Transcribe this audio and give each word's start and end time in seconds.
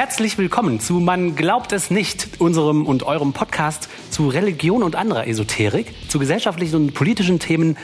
Herzlich 0.00 0.38
willkommen 0.38 0.80
zu 0.80 0.94
Man 0.94 1.36
glaubt 1.36 1.72
es 1.72 1.90
nicht, 1.90 2.40
unserem 2.40 2.86
und 2.86 3.02
eurem 3.02 3.34
Podcast 3.34 3.90
zu 4.08 4.28
Religion 4.28 4.82
und 4.82 4.96
anderer 4.96 5.26
Esoterik, 5.26 5.92
zu 6.08 6.18
gesellschaftlichen 6.18 6.76
und 6.76 6.94
politischen 6.94 7.38
Themen 7.38 7.76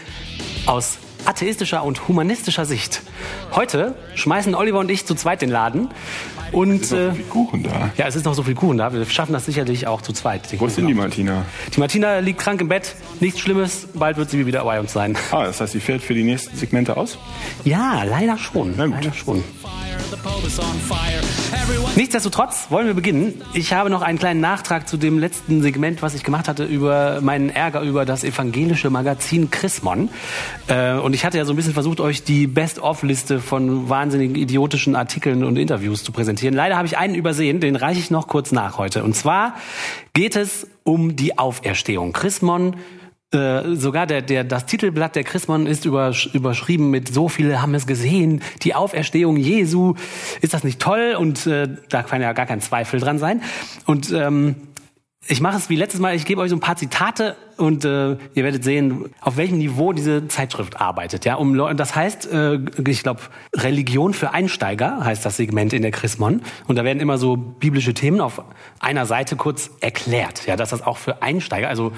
aus 0.65 0.97
atheistischer 1.27 1.85
und 1.85 2.09
humanistischer 2.09 2.65
Sicht. 2.65 3.03
Heute 3.55 3.97
schmeißen 4.15 4.55
Oliver 4.55 4.79
und 4.79 4.91
ich 4.91 5.05
zu 5.05 5.15
zweit 5.15 5.43
den 5.43 5.51
Laden. 5.51 5.91
Und, 6.53 6.91
Es 6.91 6.93
ist 6.93 6.95
noch 6.95 7.05
so 7.05 7.13
viel 7.13 7.25
Kuchen 7.25 7.63
da. 7.63 7.91
Ja, 7.99 8.07
es 8.07 8.17
ist 8.17 8.25
noch 8.25 8.35
so 8.35 8.43
viel 8.45 8.55
Kuchen 8.55 8.79
da. 8.79 8.95
Wir 8.95 9.05
schaffen 9.05 9.35
das 9.35 9.45
sicherlich 9.45 9.87
auch 9.87 10.01
zu 10.01 10.15
zweit. 10.15 10.59
Wo 10.59 10.65
ist 10.65 10.79
denn 10.79 10.87
die. 10.87 10.95
Martina? 10.95 11.45
Die 11.75 11.81
Martina 11.81 12.21
liegt 12.21 12.41
krank 12.41 12.63
im 12.63 12.69
Bett. 12.69 12.97
Nichts 13.21 13.41
Schlimmes. 13.41 13.89
Bald 13.93 14.17
wird 14.17 14.31
sie 14.31 14.47
wieder 14.47 14.65
bei 14.65 14.81
uns 14.81 14.95
sein. 14.95 15.19
Ah, 15.33 15.45
das 15.45 15.61
heißt, 15.61 15.75
sie 15.75 15.81
fällt 15.81 16.01
für 16.01 16.15
die 16.15 16.25
nächsten 16.25 16.57
Segmente 16.57 16.97
aus? 16.97 17.19
Ja, 17.65 18.05
leider 18.05 18.39
schon. 18.39 18.73
Na 18.75 18.87
gut. 18.87 18.95
Leider 18.95 19.13
schon. 19.13 19.45
Nichtsdestotrotz 21.97 22.67
wollen 22.71 22.87
wir 22.87 22.95
beginnen. 22.95 23.41
Ich 23.55 23.73
habe 23.73 23.91
noch 23.91 24.03
einen 24.03 24.19
kleinen 24.19 24.41
Nachtrag 24.41 24.87
zu 24.89 24.97
dem 24.97 25.19
letzten 25.19 25.63
Segment, 25.63 26.03
was 26.03 26.15
ich 26.15 26.25
gemacht 26.25 26.47
hatte 26.47 26.65
über 26.65 27.21
meinen 27.23 27.49
Ärger 27.49 27.81
über 27.81 28.05
das 28.05 28.23
evangelische 28.23 28.91
Magazin 28.91 29.51
Chrismon. 29.51 30.11
Äh, 30.69 30.95
und 30.95 31.15
ich 31.15 31.25
hatte 31.25 31.39
ja 31.39 31.45
so 31.45 31.53
ein 31.53 31.57
bisschen 31.57 31.73
versucht, 31.73 32.01
euch 32.01 32.23
die 32.23 32.47
Best-of-Liste 32.47 33.41
von 33.41 33.89
wahnsinnigen 33.89 34.37
idiotischen 34.37 34.95
Artikeln 34.95 35.43
und 35.43 35.57
Interviews 35.57 36.05
zu 36.05 36.13
präsentieren. 36.13 36.55
Leider 36.55 36.77
habe 36.77 36.87
ich 36.87 36.99
einen 36.99 37.15
übersehen, 37.15 37.61
den 37.61 37.77
reiche 37.77 38.01
ich 38.01 38.11
noch 38.11 38.29
kurz 38.29 38.53
nach 38.53 38.79
heute. 38.79 39.05
Und 39.05 39.17
zwar 39.17 39.55
geht 40.13 40.37
es 40.37 40.67
um 40.85 41.17
die 41.17 41.39
Auferstehung. 41.39 42.13
Chrismon 42.13 42.77
äh, 43.33 43.75
sogar 43.75 44.07
der, 44.07 44.23
der, 44.23 44.45
das 44.45 44.67
Titelblatt 44.67 45.17
der 45.17 45.25
Chrismon 45.25 45.67
ist 45.67 45.85
übersch 45.85 46.27
überschrieben 46.33 46.91
mit 46.91 47.13
so 47.13 47.29
viele 47.29 47.61
haben 47.61 47.75
es 47.75 47.87
gesehen, 47.87 48.41
die 48.63 48.75
Auferstehung 48.75 49.37
Jesu. 49.37 49.95
Ist 50.41 50.55
das 50.55 50.63
nicht 50.63 50.81
toll? 50.81 51.17
Und 51.19 51.47
äh, 51.47 51.69
da 51.89 52.03
kann 52.03 52.23
ja 52.23 52.33
gar 52.33 52.47
kein 52.47 52.61
Zweifel 52.61 53.01
dran 53.01 53.19
sein. 53.19 53.43
Und 53.85 54.13
ähm, 54.13 54.55
ich 55.29 55.41
mache 55.41 55.57
es 55.57 55.69
wie 55.69 55.77
letztes 55.77 56.01
Mal, 56.01 56.15
ich 56.15 56.25
gebe 56.25 56.41
euch 56.41 56.51
so 56.51 56.57
ein 56.57 56.61
paar 56.61 56.77
Zitate 56.77 57.37
und 57.57 57.85
äh, 57.85 58.11
ihr 58.11 58.45
werdet 58.45 58.63
sehen, 58.63 59.07
auf 59.21 59.37
welchem 59.37 59.59
Niveau 59.59 59.93
diese 59.93 60.29
Zeitschrift 60.29 60.81
arbeitet. 60.81 61.25
Ja, 61.25 61.35
um 61.35 61.57
das 61.77 61.97
heißt, 61.97 62.31
äh, 62.33 62.61
ich 62.87 63.03
glaube, 63.03 63.23
Religion 63.55 64.15
für 64.15 64.33
Einsteiger 64.33 65.05
heißt 65.05 65.25
das 65.25 65.37
Segment 65.37 65.73
in 65.73 65.83
der 65.83 65.91
Chrismon 65.91 66.43
und 66.69 66.77
da 66.77 66.85
werden 66.85 67.01
immer 67.01 67.19
so 67.19 67.37
biblische 67.37 67.95
Themen 67.95 68.21
auf 68.21 68.43
einer 68.79 69.07
Seite 69.07 69.37
kurz 69.37 69.71
erklärt. 69.81 70.47
Ja, 70.47 70.55
dass 70.55 70.71
das 70.71 70.83
auch 70.83 70.99
für 70.99 71.23
Einsteiger, 71.23 71.69
also 71.69 71.93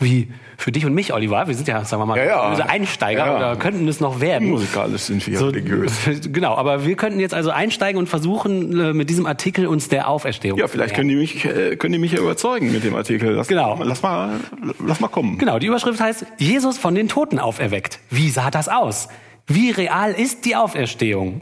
wie 0.00 0.32
für 0.56 0.72
dich 0.72 0.84
und 0.86 0.94
mich, 0.94 1.12
Oliver, 1.12 1.46
wir 1.46 1.54
sind 1.54 1.68
ja, 1.68 1.84
sagen 1.84 2.02
wir 2.02 2.06
mal, 2.06 2.18
Ja, 2.18 2.24
ja. 2.56 2.64
Einsteiger 2.66 3.20
Ja, 3.20 3.26
ja. 3.26 3.36
oder 3.36 3.56
könnten 3.56 3.86
es 3.88 4.00
noch 4.00 4.20
werden. 4.20 4.48
Musikalisch 4.50 5.02
sind 5.02 5.26
wir 5.26 5.40
religiös. 5.40 5.92
Genau, 6.32 6.54
aber 6.56 6.84
wir 6.86 6.96
könnten 6.96 7.20
jetzt 7.20 7.34
also 7.34 7.50
einsteigen 7.50 7.98
und 7.98 8.08
versuchen, 8.08 8.78
äh, 8.78 8.92
mit 8.92 9.08
diesem 9.10 9.26
Artikel 9.26 9.66
uns 9.66 9.88
der 9.88 10.08
Auferstehung 10.08 10.58
Ja, 10.58 10.66
zu 10.66 10.72
vielleicht 10.72 10.92
nähern. 10.96 10.96
können 10.96 11.08
die 11.10 11.16
mich, 11.16 11.44
äh, 11.44 11.76
können 11.76 11.92
die 11.92 11.98
mich 11.98 12.12
ja 12.12 12.18
überzeugen 12.20 12.72
mit 12.72 12.82
dem 12.84 12.94
Artikel. 12.94 13.30
Lass, 13.32 13.48
Genau. 13.48 13.78
Lass 13.82 14.02
mal, 14.02 14.40
lass 14.84 15.00
mal 15.00 15.08
kommen. 15.08 15.38
Genau, 15.38 15.58
die 15.58 15.66
Überschrift 15.66 16.00
heißt 16.00 16.26
Jesus 16.38 16.78
von 16.78 16.94
den 16.94 17.08
Toten 17.08 17.38
auferweckt. 17.38 18.00
Wie 18.10 18.30
sah 18.30 18.50
das 18.50 18.68
aus? 18.68 19.08
Wie 19.46 19.70
real 19.70 20.12
ist 20.12 20.44
die 20.44 20.56
Auferstehung? 20.56 21.40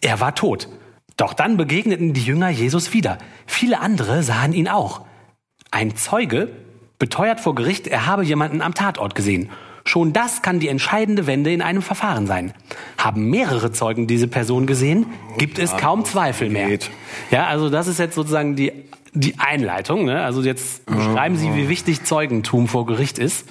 Er 0.00 0.20
war 0.20 0.34
tot. 0.34 0.68
Doch 1.16 1.34
dann 1.34 1.56
begegneten 1.56 2.12
die 2.14 2.22
Jünger 2.22 2.48
Jesus 2.48 2.92
wieder. 2.94 3.18
Viele 3.46 3.80
andere 3.80 4.22
sahen 4.22 4.52
ihn 4.52 4.66
auch. 4.68 5.02
Ein 5.70 5.94
Zeuge 5.96 6.48
beteuert 7.02 7.40
vor 7.40 7.56
Gericht, 7.56 7.88
er 7.88 8.06
habe 8.06 8.22
jemanden 8.22 8.62
am 8.62 8.74
Tatort 8.74 9.16
gesehen. 9.16 9.50
Schon 9.84 10.12
das 10.12 10.40
kann 10.40 10.60
die 10.60 10.68
entscheidende 10.68 11.26
Wende 11.26 11.52
in 11.52 11.60
einem 11.60 11.82
Verfahren 11.82 12.28
sein. 12.28 12.54
Haben 12.96 13.28
mehrere 13.28 13.72
Zeugen 13.72 14.06
diese 14.06 14.28
Person 14.28 14.68
gesehen, 14.68 15.06
gibt 15.36 15.58
es 15.58 15.76
kaum 15.76 16.04
Zweifel 16.04 16.48
mehr. 16.48 16.78
Ja, 17.32 17.48
also 17.48 17.70
das 17.70 17.88
ist 17.88 17.98
jetzt 17.98 18.14
sozusagen 18.14 18.54
die, 18.54 18.70
die 19.14 19.34
Einleitung. 19.40 20.04
Ne? 20.04 20.22
Also 20.22 20.42
jetzt 20.42 20.86
beschreiben 20.86 21.36
Sie, 21.36 21.52
wie 21.56 21.68
wichtig 21.68 22.04
Zeugentum 22.04 22.68
vor 22.68 22.86
Gericht 22.86 23.18
ist. 23.18 23.48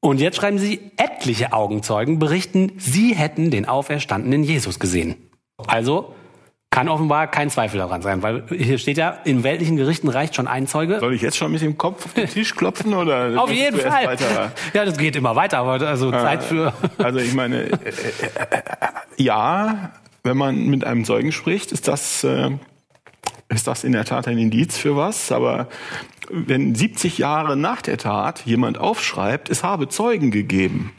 Und 0.00 0.20
jetzt 0.20 0.38
schreiben 0.38 0.56
Sie, 0.56 0.80
etliche 0.96 1.52
Augenzeugen 1.52 2.18
berichten, 2.18 2.72
sie 2.78 3.14
hätten 3.14 3.50
den 3.50 3.68
auferstandenen 3.68 4.42
Jesus 4.42 4.78
gesehen. 4.78 5.16
Also 5.66 6.14
kann 6.70 6.88
offenbar 6.88 7.26
kein 7.26 7.50
Zweifel 7.50 7.78
daran 7.78 8.00
sein, 8.00 8.22
weil 8.22 8.44
hier 8.48 8.78
steht 8.78 8.96
ja, 8.96 9.10
in 9.24 9.42
weltlichen 9.42 9.76
Gerichten 9.76 10.08
reicht 10.08 10.36
schon 10.36 10.46
ein 10.46 10.68
Zeuge. 10.68 11.00
Soll 11.00 11.14
ich 11.14 11.22
jetzt 11.22 11.36
schon 11.36 11.50
mit 11.50 11.60
dem 11.62 11.76
Kopf 11.76 12.06
auf 12.06 12.14
den 12.14 12.28
Tisch 12.28 12.54
klopfen 12.54 12.94
oder? 12.94 13.42
Auf 13.42 13.50
jeden 13.50 13.78
Fall. 13.78 14.06
Weiter? 14.06 14.52
Ja, 14.72 14.84
das 14.84 14.96
geht 14.96 15.16
immer 15.16 15.34
weiter, 15.34 15.58
aber 15.58 15.84
also 15.84 16.12
Zeit 16.12 16.44
für. 16.44 16.72
Also 16.98 17.18
ich 17.18 17.34
meine, 17.34 17.64
äh, 17.64 17.70
äh, 17.70 17.72
äh, 17.72 18.62
ja, 19.16 19.90
wenn 20.22 20.36
man 20.36 20.66
mit 20.66 20.84
einem 20.84 21.04
Zeugen 21.04 21.32
spricht, 21.32 21.72
ist 21.72 21.88
das, 21.88 22.22
äh, 22.22 22.50
ist 23.48 23.66
das 23.66 23.82
in 23.82 23.92
der 23.92 24.04
Tat 24.04 24.28
ein 24.28 24.38
Indiz 24.38 24.76
für 24.76 24.96
was. 24.96 25.32
Aber 25.32 25.68
wenn 26.30 26.74
70 26.74 27.18
Jahre 27.18 27.56
nach 27.56 27.82
der 27.82 27.98
Tat 27.98 28.42
jemand 28.44 28.78
aufschreibt, 28.78 29.50
es 29.50 29.64
habe 29.64 29.88
Zeugen 29.88 30.30
gegeben, 30.30 30.92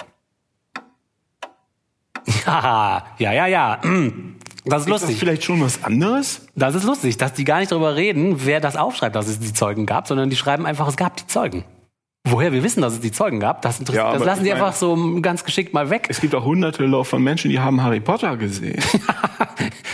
Ja, 2.45 3.03
ja, 3.17 3.31
ja, 3.33 3.47
ja. 3.47 3.79
Das 4.65 4.81
ist 4.81 4.87
ist 4.87 4.93
das 4.93 5.01
lustig. 5.01 5.19
vielleicht 5.19 5.43
schon 5.43 5.61
was 5.61 5.83
anderes? 5.83 6.45
Das 6.55 6.75
ist 6.75 6.83
lustig, 6.83 7.17
dass 7.17 7.33
die 7.33 7.43
gar 7.45 7.59
nicht 7.59 7.71
darüber 7.71 7.95
reden, 7.95 8.45
wer 8.45 8.59
das 8.59 8.75
aufschreibt, 8.75 9.15
dass 9.15 9.27
es 9.27 9.39
die 9.39 9.53
Zeugen 9.53 9.85
gab, 9.85 10.07
sondern 10.07 10.29
die 10.29 10.35
schreiben 10.35 10.65
einfach, 10.65 10.87
es 10.87 10.97
gab 10.97 11.17
die 11.17 11.27
Zeugen. 11.27 11.63
Woher 12.29 12.53
wir 12.53 12.61
wissen, 12.61 12.81
dass 12.81 12.93
es 12.93 12.99
die 12.99 13.11
Zeugen 13.11 13.39
gab, 13.39 13.63
das, 13.63 13.79
interessiert, 13.79 14.05
Ja, 14.05 14.13
das 14.13 14.23
lassen 14.23 14.43
die 14.43 14.51
meine- 14.51 14.63
einfach 14.63 14.77
so 14.77 15.19
ganz 15.21 15.43
geschickt 15.43 15.73
mal 15.73 15.89
weg. 15.89 16.05
Es 16.09 16.21
gibt 16.21 16.35
auch 16.35 16.45
hunderte 16.45 17.03
von 17.03 17.23
Menschen, 17.23 17.49
die 17.49 17.59
haben 17.59 17.81
Harry 17.81 17.99
Potter 17.99 18.37
gesehen. 18.37 18.79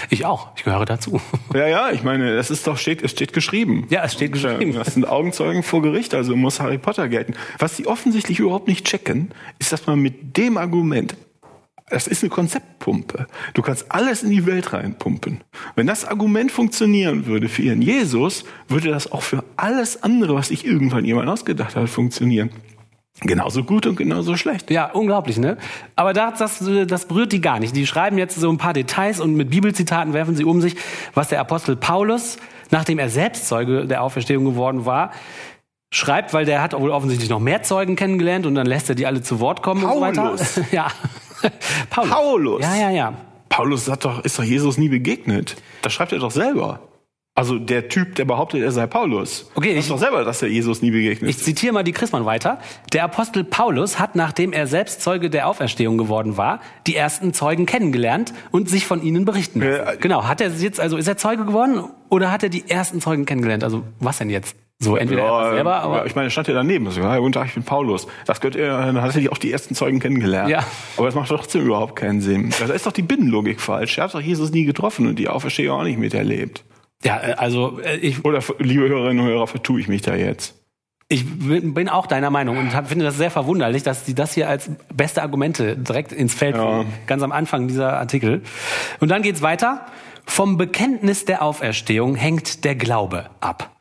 Ich 0.09 0.25
auch, 0.25 0.49
ich 0.55 0.63
gehöre 0.63 0.85
dazu. 0.85 1.19
ja, 1.53 1.67
ja, 1.67 1.89
ich 1.91 2.01
meine, 2.03 2.33
das 2.35 2.49
ist 2.49 2.65
doch 2.65 2.77
steht, 2.77 3.01
es 3.03 3.11
steht 3.11 3.33
geschrieben. 3.33 3.87
Ja, 3.89 4.03
es 4.05 4.13
steht 4.13 4.31
geschrieben. 4.31 4.73
Das 4.73 4.93
sind 4.93 5.05
Augenzeugen 5.07 5.63
vor 5.63 5.81
Gericht, 5.81 6.13
also 6.13 6.33
muss 6.35 6.61
Harry 6.61 6.77
Potter 6.77 7.09
gelten. 7.09 7.33
Was 7.59 7.75
sie 7.75 7.87
offensichtlich 7.87 8.39
überhaupt 8.39 8.69
nicht 8.69 8.85
checken, 8.85 9.31
ist, 9.59 9.73
dass 9.73 9.85
man 9.85 9.99
mit 9.99 10.37
dem 10.37 10.55
Argument, 10.57 11.17
das 11.89 12.07
ist 12.07 12.21
eine 12.21 12.29
Konzeptpumpe. 12.29 13.27
Du 13.53 13.61
kannst 13.61 13.91
alles 13.91 14.23
in 14.23 14.29
die 14.29 14.45
Welt 14.45 14.73
reinpumpen. 14.73 15.43
Wenn 15.75 15.87
das 15.87 16.03
Argument 16.03 16.51
funktionieren 16.51 17.25
würde 17.25 17.47
für 17.47 17.61
ihren 17.61 17.81
Jesus, 17.81 18.43
würde 18.67 18.89
das 18.89 19.11
auch 19.11 19.21
für 19.21 19.43
alles 19.55 20.03
andere, 20.03 20.35
was 20.35 20.49
sich 20.49 20.65
irgendwann 20.65 21.05
jemand 21.05 21.29
ausgedacht 21.29 21.75
hat, 21.75 21.89
funktionieren. 21.89 22.49
Genauso 23.21 23.63
gut 23.63 23.87
und 23.87 23.95
genauso 23.95 24.35
schlecht. 24.37 24.69
Ja, 24.69 24.91
unglaublich, 24.91 25.39
ne? 25.39 25.57
Aber 25.95 26.13
das, 26.13 26.37
das, 26.37 26.63
das 26.87 27.07
berührt 27.07 27.31
die 27.31 27.41
gar 27.41 27.59
nicht. 27.59 27.75
Die 27.75 27.87
schreiben 27.87 28.17
jetzt 28.17 28.35
so 28.35 28.51
ein 28.51 28.57
paar 28.57 28.73
Details 28.73 29.19
und 29.19 29.35
mit 29.35 29.49
Bibelzitaten 29.49 30.13
werfen 30.13 30.35
sie 30.35 30.43
um 30.43 30.61
sich, 30.61 30.75
was 31.15 31.29
der 31.29 31.39
Apostel 31.39 31.77
Paulus, 31.77 32.37
nachdem 32.69 32.99
er 32.99 33.09
selbst 33.09 33.47
Zeuge 33.47 33.87
der 33.87 34.03
Auferstehung 34.03 34.45
geworden 34.45 34.85
war, 34.85 35.11
schreibt, 35.91 36.33
weil 36.33 36.45
der 36.45 36.61
hat 36.61 36.79
wohl 36.79 36.91
offensichtlich 36.91 37.29
noch 37.29 37.39
mehr 37.39 37.63
Zeugen 37.63 37.95
kennengelernt 37.95 38.45
und 38.45 38.55
dann 38.55 38.67
lässt 38.67 38.89
er 38.89 38.95
die 38.95 39.07
alle 39.07 39.23
zu 39.23 39.39
Wort 39.39 39.63
kommen 39.63 39.81
Paulus. 39.81 40.07
und 40.09 40.15
so 40.39 40.61
weiter. 40.61 40.67
ja. 40.71 40.91
Paulus. 41.89 42.09
Paulus. 42.11 42.61
Ja, 42.61 42.75
ja, 42.75 42.89
ja. 42.89 43.13
Paulus 43.49 43.89
hat 43.89 44.05
doch, 44.05 44.23
ist 44.23 44.37
doch 44.37 44.43
Jesus 44.43 44.77
nie 44.77 44.89
begegnet. 44.89 45.55
Das 45.81 45.93
schreibt 45.93 46.11
er 46.11 46.19
doch 46.19 46.31
selber. 46.31 46.79
Also 47.33 47.59
der 47.59 47.87
Typ, 47.87 48.15
der 48.15 48.25
behauptet, 48.25 48.63
er 48.63 48.71
sei 48.71 48.87
Paulus. 48.87 49.51
Okay, 49.53 49.77
ich- 49.77 49.87
doch 49.87 49.99
selber, 49.99 50.23
dass 50.25 50.41
er 50.41 50.47
Jesus 50.49 50.81
nie 50.81 50.89
begegnet. 50.89 51.29
Ich 51.29 51.37
zitiere 51.37 51.71
mal 51.71 51.83
die 51.83 51.91
Christmann 51.91 52.25
weiter. 52.25 52.59
Der 52.93 53.03
Apostel 53.03 53.43
Paulus 53.43 53.99
hat, 53.99 54.15
nachdem 54.15 54.53
er 54.53 54.65
selbst 54.65 55.01
Zeuge 55.03 55.29
der 55.29 55.47
Auferstehung 55.47 55.99
geworden 55.99 56.35
war, 56.37 56.61
die 56.87 56.95
ersten 56.95 57.33
Zeugen 57.33 57.67
kennengelernt 57.67 58.33
und 58.49 58.69
sich 58.69 58.87
von 58.87 59.03
ihnen 59.03 59.23
berichten 59.23 59.61
lassen. 59.61 59.87
Äh, 59.87 59.97
genau. 59.99 60.23
Hat 60.27 60.41
er 60.41 60.49
jetzt, 60.49 60.79
also 60.79 60.97
ist 60.97 61.07
er 61.07 61.17
Zeuge 61.17 61.45
geworden 61.45 61.83
oder 62.09 62.31
hat 62.31 62.41
er 62.41 62.49
die 62.49 62.67
ersten 62.69 63.01
Zeugen 63.01 63.25
kennengelernt? 63.27 63.63
Also 63.63 63.83
was 63.99 64.17
denn 64.17 64.31
jetzt? 64.31 64.55
So 64.79 64.95
entweder 64.95 65.23
er 65.23 65.31
war 65.31 65.53
selber, 65.53 65.75
aber 65.77 66.05
ich 66.05 66.13
meine, 66.15 66.27
er 66.27 66.29
stand 66.29 66.47
ja 66.47 66.53
daneben. 66.53 66.89
So, 66.91 67.01
ja, 67.01 67.17
guten 67.17 67.31
Tag, 67.31 67.47
ich 67.47 67.53
bin 67.55 67.63
Paulus. 67.63 68.05
Das 68.27 68.39
gehört 68.41 68.55
er, 68.55 68.77
dann 68.85 69.01
hat 69.01 69.15
er 69.15 69.21
die 69.21 69.29
auch 69.29 69.39
die 69.39 69.51
ersten 69.51 69.73
Zeugen 69.73 69.99
kennengelernt. 69.99 70.49
Ja. 70.49 70.63
Aber 70.97 71.07
das 71.07 71.15
macht 71.15 71.29
trotzdem 71.29 71.65
überhaupt 71.65 71.95
keinen 71.95 72.21
Sinn. 72.21 72.53
Da 72.59 72.71
ist 72.71 72.85
doch 72.85 72.91
die 72.91 73.01
Binnenlogik 73.01 73.59
falsch. 73.59 73.97
Er 73.97 74.03
hat 74.03 74.13
doch 74.13 74.21
Jesus 74.21 74.51
nie 74.51 74.65
getroffen 74.65 75.07
und 75.07 75.17
die 75.17 75.29
Auferstehung 75.29 75.79
auch 75.79 75.83
nicht 75.83 75.97
miterlebt. 75.97 76.63
ja, 77.03 77.19
äh, 77.19 77.33
also 77.33 77.79
äh, 77.79 77.95
ich, 77.97 78.23
Oder, 78.23 78.39
liebe 78.59 78.87
Hörerinnen 78.87 79.23
und 79.25 79.31
Hörer, 79.31 79.47
vertue 79.47 79.79
ich 79.79 79.87
mich 79.87 80.03
da 80.03 80.15
jetzt? 80.15 80.53
ich 81.09 81.23
bin 81.25 81.87
auch 81.87 82.05
deiner 82.05 82.29
Meinung 82.29 82.57
und 82.57 82.75
hab, 82.75 82.89
finde 82.89 83.05
das 83.05 83.15
sehr 83.15 83.31
verwunderlich, 83.31 83.81
dass 83.81 84.03
die 84.03 84.13
das 84.13 84.33
hier 84.33 84.49
als 84.49 84.69
beste 84.93 85.21
Argumente 85.21 85.77
direkt 85.77 86.11
ins 86.11 86.33
Feld 86.33 86.57
Ja. 86.57 86.83
ganz 87.05 87.23
am 87.23 87.31
Anfang 87.31 87.69
dieser 87.69 87.97
Artikel. 87.97 88.41
Und 88.99 89.09
dann 89.09 89.21
geht's 89.21 89.41
weiter. 89.41 89.85
Vom 90.25 90.57
Bekenntnis 90.57 91.23
der 91.23 91.41
Auferstehung 91.43 92.15
hängt 92.15 92.65
der 92.65 92.75
Glaube 92.75 93.29
ab. 93.39 93.71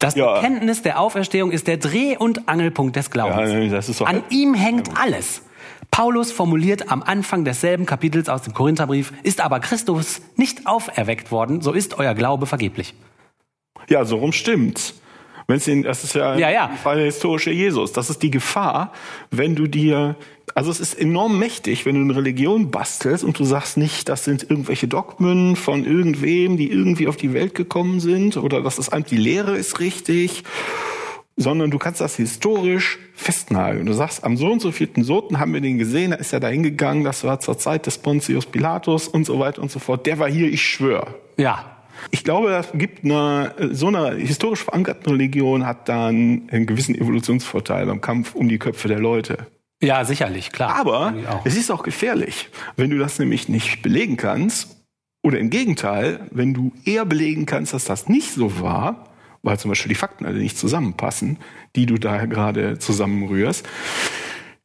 Das 0.00 0.14
Ja. 0.16 0.34
Bekenntnis 0.34 0.82
der 0.82 0.98
Auferstehung 0.98 1.52
ist 1.52 1.68
der 1.68 1.76
Dreh- 1.76 2.16
und 2.16 2.48
Angelpunkt 2.48 2.96
des 2.96 3.10
Glaubens. 3.10 3.52
Ja, 4.00 4.06
An 4.06 4.24
ihm 4.30 4.54
hängt 4.54 4.98
alles. 4.98 5.42
Paulus 5.90 6.32
formuliert 6.32 6.90
am 6.90 7.02
Anfang 7.02 7.44
desselben 7.44 7.84
Kapitels 7.84 8.28
aus 8.28 8.42
dem 8.42 8.54
Korintherbrief, 8.54 9.12
ist 9.22 9.40
aber 9.40 9.60
Christus 9.60 10.22
nicht 10.36 10.66
auferweckt 10.66 11.30
worden, 11.30 11.60
so 11.60 11.72
ist 11.72 11.98
euer 11.98 12.14
Glaube 12.14 12.46
vergeblich. 12.46 12.94
Ja, 13.88 14.04
so 14.04 14.16
rum 14.16 14.32
stimmt's. 14.32 14.94
Wenn's 15.46 15.64
den, 15.64 15.82
das 15.82 16.04
ist 16.04 16.14
ja, 16.14 16.36
Ja, 16.36 16.50
ja. 16.50 16.70
der 16.84 17.04
historische 17.04 17.50
Jesus. 17.50 17.92
Das 17.92 18.10
ist 18.10 18.22
die 18.22 18.30
Gefahr, 18.30 18.92
wenn 19.30 19.54
du 19.54 19.66
dir, 19.66 20.16
also 20.54 20.70
es 20.70 20.80
ist 20.80 20.94
enorm 20.94 21.38
mächtig, 21.38 21.86
wenn 21.86 21.94
du 21.94 22.02
eine 22.02 22.16
Religion 22.16 22.70
bastelst 22.70 23.24
und 23.24 23.38
du 23.38 23.44
sagst 23.44 23.76
nicht, 23.76 24.08
das 24.08 24.24
sind 24.24 24.48
irgendwelche 24.48 24.88
Dogmen 24.88 25.56
von 25.56 25.84
irgendwem, 25.84 26.56
die 26.56 26.70
irgendwie 26.70 27.08
auf 27.08 27.16
die 27.16 27.32
Welt 27.32 27.54
gekommen 27.54 28.00
sind 28.00 28.36
oder 28.36 28.62
dass 28.62 28.76
das 28.76 28.90
die 29.10 29.16
Lehre 29.16 29.56
ist 29.56 29.80
richtig, 29.80 30.44
sondern 31.36 31.70
du 31.70 31.78
kannst 31.78 32.00
das 32.00 32.16
historisch 32.16 32.98
festnageln. 33.14 33.86
Du 33.86 33.92
sagst, 33.94 34.24
am 34.24 34.36
so 34.36 34.50
und 34.52 34.60
so 34.60 34.72
vierten 34.72 35.04
Soten 35.04 35.40
haben 35.40 35.54
wir 35.54 35.60
den 35.60 35.78
gesehen, 35.78 36.10
da 36.10 36.16
ist 36.18 36.32
er 36.32 36.40
da 36.40 36.48
hingegangen, 36.48 37.02
das 37.02 37.24
war 37.24 37.40
zur 37.40 37.56
Zeit 37.56 37.86
des 37.86 37.98
Pontius 37.98 38.46
Pilatus 38.46 39.08
und 39.08 39.24
so 39.24 39.38
weiter 39.38 39.62
und 39.62 39.70
so 39.70 39.78
fort. 39.78 40.06
Der 40.06 40.18
war 40.18 40.30
hier, 40.30 40.48
ich 40.48 40.62
schwöre. 40.62 41.14
Ja. 41.36 41.79
Ich 42.10 42.24
glaube, 42.24 42.50
das 42.50 42.70
gibt 42.72 43.04
eine, 43.04 43.54
so 43.72 43.88
eine 43.88 44.14
historisch 44.14 44.64
verankerten 44.64 45.12
Religion 45.12 45.66
hat 45.66 45.88
dann 45.88 46.48
einen 46.50 46.66
gewissen 46.66 46.94
Evolutionsvorteil 46.94 47.86
beim 47.86 48.00
Kampf 48.00 48.34
um 48.34 48.48
die 48.48 48.58
Köpfe 48.58 48.88
der 48.88 48.98
Leute. 48.98 49.46
Ja, 49.82 50.04
sicherlich, 50.04 50.52
klar. 50.52 50.76
Aber 50.76 51.14
es 51.44 51.56
ist 51.56 51.70
auch 51.70 51.82
gefährlich, 51.82 52.50
wenn 52.76 52.90
du 52.90 52.98
das 52.98 53.18
nämlich 53.18 53.48
nicht 53.48 53.82
belegen 53.82 54.16
kannst. 54.16 54.76
Oder 55.22 55.38
im 55.38 55.50
Gegenteil, 55.50 56.20
wenn 56.30 56.54
du 56.54 56.72
eher 56.84 57.04
belegen 57.04 57.44
kannst, 57.44 57.74
dass 57.74 57.84
das 57.84 58.08
nicht 58.08 58.32
so 58.32 58.60
war, 58.60 59.10
weil 59.42 59.58
zum 59.58 59.70
Beispiel 59.70 59.90
die 59.90 59.94
Fakten 59.94 60.24
alle 60.24 60.38
nicht 60.38 60.56
zusammenpassen, 60.56 61.38
die 61.76 61.86
du 61.86 61.98
da 61.98 62.24
gerade 62.24 62.78
zusammenrührst, 62.78 63.66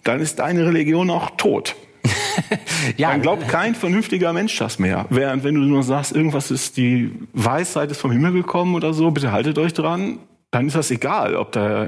dann 0.03 0.21
ist 0.21 0.39
deine 0.39 0.65
Religion 0.65 1.09
auch 1.09 1.31
tot. 1.31 1.75
ja, 2.97 3.11
Dann 3.11 3.21
glaubt 3.21 3.47
kein 3.47 3.75
vernünftiger 3.75 4.33
Mensch 4.33 4.57
das 4.57 4.79
mehr. 4.79 5.05
Während 5.09 5.43
wenn 5.43 5.55
du 5.55 5.61
nur 5.61 5.83
sagst, 5.83 6.15
irgendwas 6.15 6.51
ist 6.51 6.77
die 6.77 7.11
Weisheit 7.33 7.91
ist 7.91 8.01
vom 8.01 8.11
Himmel 8.11 8.33
gekommen 8.33 8.75
oder 8.75 8.93
so, 8.93 9.11
bitte 9.11 9.31
haltet 9.31 9.57
euch 9.57 9.73
dran, 9.73 10.19
dann 10.51 10.67
ist 10.67 10.75
das 10.75 10.91
egal, 10.91 11.35
ob 11.35 11.51
da 11.51 11.87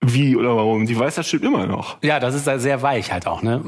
wie 0.00 0.36
oder 0.36 0.56
warum. 0.56 0.86
Die 0.86 0.98
Weisheit 0.98 1.26
stimmt 1.26 1.44
immer 1.44 1.66
noch. 1.66 2.02
ja, 2.02 2.20
das 2.20 2.34
ist 2.34 2.46
ja 2.46 2.58
sehr 2.58 2.82
weich 2.82 3.12
halt 3.12 3.26
auch, 3.26 3.42
ne? 3.42 3.64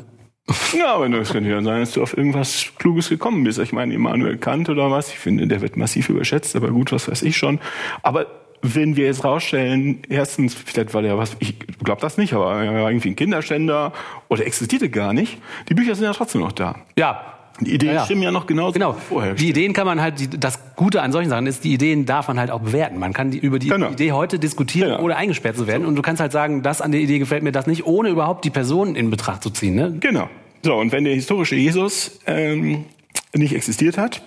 Ja, 0.76 0.94
aber 0.94 1.08
es 1.08 1.30
könnte 1.30 1.50
ja 1.50 1.62
sein, 1.62 1.80
dass 1.80 1.92
du 1.92 2.02
auf 2.02 2.16
irgendwas 2.16 2.72
Kluges 2.78 3.08
gekommen 3.08 3.44
bist. 3.44 3.58
Ich 3.58 3.72
meine, 3.72 3.94
Immanuel 3.94 4.36
Kant 4.38 4.68
oder 4.68 4.90
was, 4.90 5.08
ich 5.10 5.18
finde, 5.18 5.46
der 5.46 5.60
wird 5.60 5.76
massiv 5.76 6.08
überschätzt, 6.08 6.56
aber 6.56 6.68
gut, 6.68 6.92
was 6.92 7.08
weiß 7.08 7.22
ich 7.22 7.36
schon. 7.36 7.60
Aber 8.02 8.26
wenn 8.62 8.96
wir 8.96 9.06
jetzt 9.06 9.24
rausstellen, 9.24 10.00
erstens, 10.08 10.54
vielleicht 10.54 10.92
war 10.94 11.02
der 11.02 11.16
was, 11.18 11.36
ich 11.38 11.54
glaube 11.82 12.00
das 12.00 12.18
nicht, 12.18 12.32
aber 12.34 12.62
er 12.62 12.74
war 12.82 12.90
irgendwie 12.90 13.08
ein 13.10 13.16
Kinderschänder 13.16 13.92
oder 14.28 14.44
existierte 14.46 14.90
gar 14.90 15.12
nicht, 15.12 15.38
die 15.68 15.74
Bücher 15.74 15.94
sind 15.94 16.04
ja 16.04 16.12
trotzdem 16.12 16.40
noch 16.42 16.52
da. 16.52 16.76
Ja. 16.98 17.24
Die 17.62 17.74
Ideen 17.74 17.90
Ja, 17.92 17.96
ja. 18.00 18.04
stimmen 18.06 18.22
ja 18.22 18.30
noch 18.30 18.46
genauso 18.46 18.72
Genau. 18.72 18.96
wie 18.96 19.00
vorher. 19.00 19.34
Die 19.34 19.50
Ideen 19.50 19.74
kann 19.74 19.86
man 19.86 20.00
halt, 20.00 20.18
die, 20.18 20.28
das 20.30 20.58
Gute 20.76 21.02
an 21.02 21.12
solchen 21.12 21.28
Sachen 21.28 21.46
ist, 21.46 21.62
die 21.62 21.74
Ideen 21.74 22.06
darf 22.06 22.28
man 22.28 22.38
halt 22.40 22.50
auch 22.50 22.60
bewerten. 22.60 22.98
Man 22.98 23.12
kann 23.12 23.30
die, 23.30 23.38
über 23.38 23.58
die 23.58 23.68
Genau. 23.68 23.90
Idee 23.90 24.12
heute 24.12 24.38
diskutieren, 24.38 24.90
Genau. 24.92 25.02
ohne 25.02 25.16
eingesperrt 25.16 25.56
zu 25.56 25.66
werden. 25.66 25.84
Und 25.86 25.94
du 25.96 26.00
kannst 26.00 26.20
halt 26.22 26.32
sagen, 26.32 26.62
das 26.62 26.80
an 26.80 26.90
der 26.92 27.02
Idee 27.02 27.18
gefällt 27.18 27.42
mir 27.42 27.52
das 27.52 27.66
nicht, 27.66 27.84
ohne 27.84 28.08
überhaupt 28.08 28.46
die 28.46 28.50
Person 28.50 28.96
in 28.96 29.10
Betracht 29.10 29.42
zu 29.42 29.50
ziehen. 29.50 29.74
Ne? 29.74 29.94
Genau. 30.00 30.30
So, 30.62 30.74
und 30.74 30.90
wenn 30.92 31.04
der 31.04 31.14
historische 31.14 31.54
Jesus 31.56 32.18
ähm, 32.26 32.86
nicht 33.34 33.54
existiert 33.54 33.98
hat, 33.98 34.22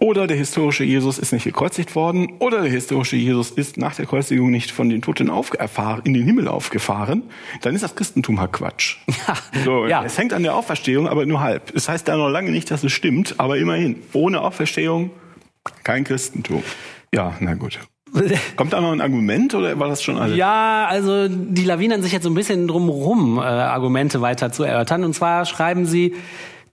oder 0.00 0.26
der 0.26 0.36
historische 0.36 0.84
Jesus 0.84 1.18
ist 1.18 1.32
nicht 1.32 1.44
gekreuzigt 1.44 1.94
worden, 1.94 2.34
oder 2.38 2.62
der 2.62 2.70
historische 2.70 3.16
Jesus 3.16 3.50
ist 3.50 3.78
nach 3.78 3.94
der 3.96 4.06
Kreuzigung 4.06 4.50
nicht 4.50 4.70
von 4.70 4.88
den 4.88 5.02
Toten 5.02 5.30
aufgefahren, 5.30 6.02
in 6.04 6.14
den 6.14 6.24
Himmel 6.24 6.46
aufgefahren, 6.46 7.24
dann 7.62 7.74
ist 7.74 7.82
das 7.82 7.96
Christentum 7.96 8.40
halt 8.40 8.52
Quatsch. 8.52 8.98
So, 9.64 9.86
Ja. 9.86 10.04
Es 10.04 10.16
hängt 10.18 10.32
an 10.32 10.42
der 10.42 10.54
Auferstehung, 10.54 11.08
aber 11.08 11.26
nur 11.26 11.40
halb. 11.40 11.74
Es 11.74 11.88
heißt 11.88 12.06
da 12.06 12.16
noch 12.16 12.28
lange 12.28 12.50
nicht, 12.50 12.70
dass 12.70 12.84
es 12.84 12.92
stimmt, 12.92 13.34
aber 13.38 13.58
immerhin. 13.58 13.96
Ohne 14.12 14.40
Auferstehung 14.40 15.10
kein 15.84 16.04
Christentum. 16.04 16.62
Ja, 17.12 17.34
na 17.40 17.54
gut. 17.54 17.78
Kommt 18.56 18.72
da 18.72 18.80
noch 18.80 18.92
ein 18.92 19.00
Argument 19.00 19.54
oder 19.54 19.78
war 19.78 19.88
das 19.88 20.02
schon 20.02 20.16
alles? 20.16 20.36
Ja, 20.36 20.86
also 20.88 21.28
die 21.28 21.64
lawinern 21.64 22.02
sich 22.02 22.12
jetzt 22.12 22.24
so 22.24 22.30
ein 22.30 22.34
bisschen 22.34 22.68
drumrum, 22.68 23.38
äh, 23.38 23.42
Argumente 23.42 24.20
weiter 24.20 24.50
zu 24.52 24.62
erörtern. 24.62 25.04
Und 25.04 25.14
zwar 25.14 25.44
schreiben 25.44 25.84
sie, 25.84 26.14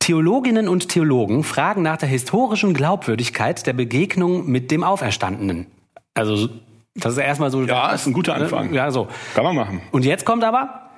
Theologinnen 0.05 0.67
und 0.67 0.89
Theologen 0.89 1.43
fragen 1.43 1.81
nach 1.81 1.97
der 1.97 2.07
historischen 2.07 2.75
Glaubwürdigkeit 2.75 3.65
der 3.65 3.73
Begegnung 3.73 4.45
mit 4.45 4.69
dem 4.69 4.83
Auferstandenen. 4.83 5.65
Also 6.13 6.47
das 6.93 7.13
ist 7.13 7.17
erstmal 7.17 7.49
so. 7.49 7.63
Ja, 7.63 7.91
ist 7.91 8.05
ein 8.05 8.13
guter 8.13 8.35
Anfang. 8.35 8.71
Ja, 8.71 8.91
so. 8.91 9.07
Kann 9.33 9.43
man 9.43 9.55
machen. 9.55 9.81
Und 9.91 10.05
jetzt 10.05 10.23
kommt 10.23 10.43
aber, 10.43 10.91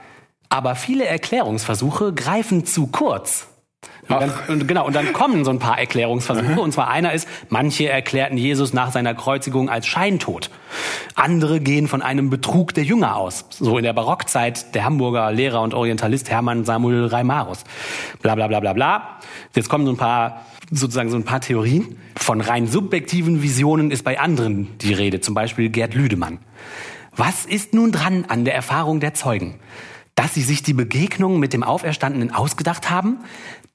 aber 0.50 0.76
viele 0.76 1.06
Erklärungsversuche 1.06 2.14
greifen 2.14 2.66
zu 2.66 2.88
kurz. 2.88 3.48
Und, 4.10 4.22
dann, 4.22 4.32
und 4.48 4.68
genau, 4.68 4.86
und 4.88 4.96
dann 4.96 5.12
kommen 5.14 5.44
so 5.44 5.52
ein 5.52 5.60
paar 5.60 5.78
Erklärungsversuche. 5.80 6.60
Und 6.62 6.72
zwar 6.72 6.88
einer 6.90 7.14
ist, 7.14 7.28
manche 7.50 7.90
erklärten 7.90 8.38
Jesus 8.38 8.74
nach 8.74 8.92
seiner 8.92 9.14
Kreuzigung 9.14 9.70
als 9.70 9.88
scheintot. 9.88 10.50
Andere 11.16 11.60
gehen 11.60 11.88
von 11.88 12.02
einem 12.02 12.30
Betrug 12.30 12.74
der 12.74 12.84
Jünger 12.84 13.18
aus. 13.18 13.46
So 13.50 13.78
in 13.78 13.84
der 13.84 13.94
Barockzeit 13.94 14.74
der 14.76 14.86
Hamburger 14.86 15.32
Lehrer 15.32 15.62
und 15.62 15.74
Orientalist 15.74 16.30
Hermann 16.30 16.64
Samuel 16.64 17.06
Reimarus. 17.06 17.64
Bla 18.22 18.36
bla 18.36 18.48
bla 18.48 18.60
bla 18.60 18.74
bla. 18.74 19.20
Jetzt 19.56 19.70
kommen 19.70 19.86
so 19.86 19.92
ein 19.92 19.98
paar, 19.98 20.46
sozusagen 20.72 21.10
so 21.10 21.18
ein 21.18 21.26
paar 21.26 21.42
Theorien. 21.42 21.98
Von 22.16 22.42
rein 22.42 22.68
subjektiven 22.68 23.42
Visionen 23.42 23.92
ist 23.92 24.04
bei 24.04 24.20
anderen 24.20 24.78
die 24.80 24.94
Rede. 24.94 25.22
Zum 25.22 25.34
Beispiel 25.34 25.70
Gerd 25.70 25.94
Lüdemann. 25.94 26.40
Was 27.16 27.46
ist 27.46 27.74
nun 27.74 27.92
dran 27.92 28.26
an 28.28 28.46
der 28.46 28.54
Erfahrung 28.54 29.00
der 29.00 29.14
Zeugen? 29.16 29.56
Dass 30.14 30.34
sie 30.34 30.42
sich 30.42 30.64
die 30.64 30.74
Begegnung 30.74 31.40
mit 31.40 31.54
dem 31.54 31.64
Auferstandenen 31.64 32.34
ausgedacht 32.34 32.90
haben? 32.90 33.18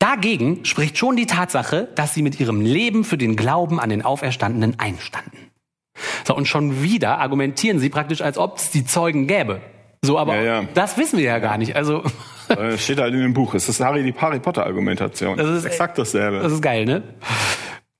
Dagegen 0.03 0.65
spricht 0.65 0.99
schon 0.99 1.15
die 1.15 1.27
Tatsache, 1.27 1.87
dass 1.95 2.13
sie 2.13 2.23
mit 2.23 2.41
ihrem 2.41 2.61
Leben 2.61 3.05
für 3.05 3.17
den 3.17 3.37
Glauben 3.37 3.79
an 3.79 3.89
den 3.89 4.03
Auferstandenen 4.03 4.75
einstanden. 4.81 5.39
So, 6.27 6.35
und 6.35 6.49
schon 6.49 6.83
wieder 6.83 7.19
argumentieren 7.21 7.79
sie 7.79 7.89
praktisch, 7.89 8.21
als 8.21 8.37
ob 8.37 8.57
es 8.57 8.71
die 8.73 8.85
Zeugen 8.85 9.29
gäbe. 9.29 9.61
So, 10.05 10.19
aber 10.19 10.35
Ja, 10.35 10.43
ja. 10.63 10.65
das 10.75 10.99
wissen 10.99 11.19
wir 11.19 11.25
ja 11.27 11.39
gar 11.39 11.57
nicht. 11.57 11.77
Also, 11.77 12.03
Äh, 12.49 12.77
steht 12.77 12.99
halt 13.01 13.15
in 13.15 13.21
dem 13.21 13.33
Buch. 13.33 13.55
Es 13.55 13.69
ist 13.69 13.81
Harry, 13.81 14.03
die 14.03 14.13
Harry 14.21 14.41
Potter 14.41 14.67
Argumentation. 14.67 15.37
Das 15.39 15.49
ist- 15.49 15.65
exakt 15.65 15.97
dasselbe. 15.97 16.41
das 16.41 16.53
ist 16.53 16.61
geil, 16.63 16.85
ne? 16.85 17.03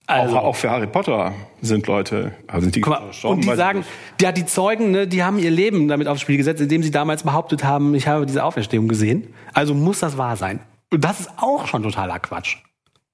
Also, 0.09 0.37
auch, 0.37 0.45
auch 0.47 0.57
für 0.57 0.69
Harry 0.71 0.89
Potter 0.89 1.33
sind 1.61 1.87
Leute, 1.87 2.33
also 2.49 2.65
sind 2.65 2.75
die 2.75 2.81
mal, 2.81 3.07
gestorben, 3.07 3.37
und 3.37 3.45
die 3.49 3.57
sagen, 3.57 3.85
ja, 4.21 4.33
die 4.33 4.45
Zeugen, 4.45 4.91
ne, 4.91 5.07
die 5.07 5.23
haben 5.23 5.39
ihr 5.39 5.53
Leben 5.53 5.87
damit 5.87 6.09
aufs 6.09 6.21
Spiel 6.21 6.37
gesetzt, 6.37 6.61
indem 6.61 6.83
sie 6.83 6.91
damals 6.91 7.23
behauptet 7.23 7.63
haben, 7.63 7.95
ich 7.95 8.09
habe 8.09 8.27
diese 8.27 8.43
Auferstehung 8.45 8.89
gesehen. 8.89 9.29
Also 9.55 9.73
muss 9.73 10.01
das 10.01 10.19
wahr 10.19 10.37
sein. 10.37 10.59
Und 10.93 11.03
das 11.03 11.21
ist 11.21 11.31
auch 11.39 11.67
schon 11.67 11.83
totaler 11.83 12.19
Quatsch. 12.21 12.59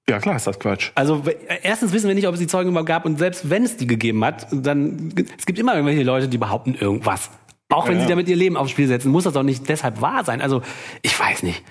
ja 0.08 0.19
klar 0.19 0.36
ist 0.36 0.46
das 0.46 0.58
Quatsch. 0.58 0.90
Also 0.94 1.22
erstens 1.62 1.92
wissen 1.92 2.08
wir 2.08 2.14
nicht, 2.14 2.26
ob 2.26 2.34
es 2.34 2.40
die 2.40 2.46
Zeugen 2.46 2.70
überhaupt 2.70 2.88
gab 2.88 3.04
und 3.06 3.19
selbst 3.19 3.48
wenn 3.50 3.64
es 3.64 3.76
die 3.76 3.86
gegeben 3.86 4.25
hat, 4.25 4.46
dann 4.52 5.12
es 5.38 5.46
gibt 5.46 5.58
immer 5.58 5.75
irgendwelche 5.75 6.02
Leute, 6.02 6.28
die 6.28 6.38
behaupten 6.38 6.75
irgendwas. 6.75 7.30
Auch 7.70 7.86
wenn 7.86 7.96
Ja, 7.96 8.02
sie 8.02 8.08
damit 8.08 8.28
ihr 8.28 8.36
Leben 8.36 8.56
aufs 8.56 8.70
Spiel 8.70 8.88
setzen, 8.88 9.10
muss 9.12 9.25
das 9.25 9.34
doch 9.34 9.42
nicht 9.42 9.69
deshalb 9.69 10.00
wahr 10.00 10.25
sein. 10.25 10.40
Also 10.40 10.62
ich 11.02 11.19
weiß 11.19 11.42
nicht. 11.42 11.62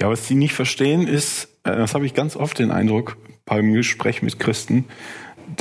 Ja, 0.00 0.08
was 0.10 0.26
die 0.26 0.34
nicht 0.34 0.52
verstehen 0.54 1.06
ist, 1.06 1.44
äh, 1.64 1.76
das 1.76 1.94
habe 1.94 2.04
ich 2.06 2.14
ganz 2.14 2.34
oft 2.36 2.58
den 2.58 2.70
Eindruck 2.70 3.16
beim 3.44 3.72
Gespräch 3.72 4.22
mit 4.22 4.38
Christen, 4.40 4.84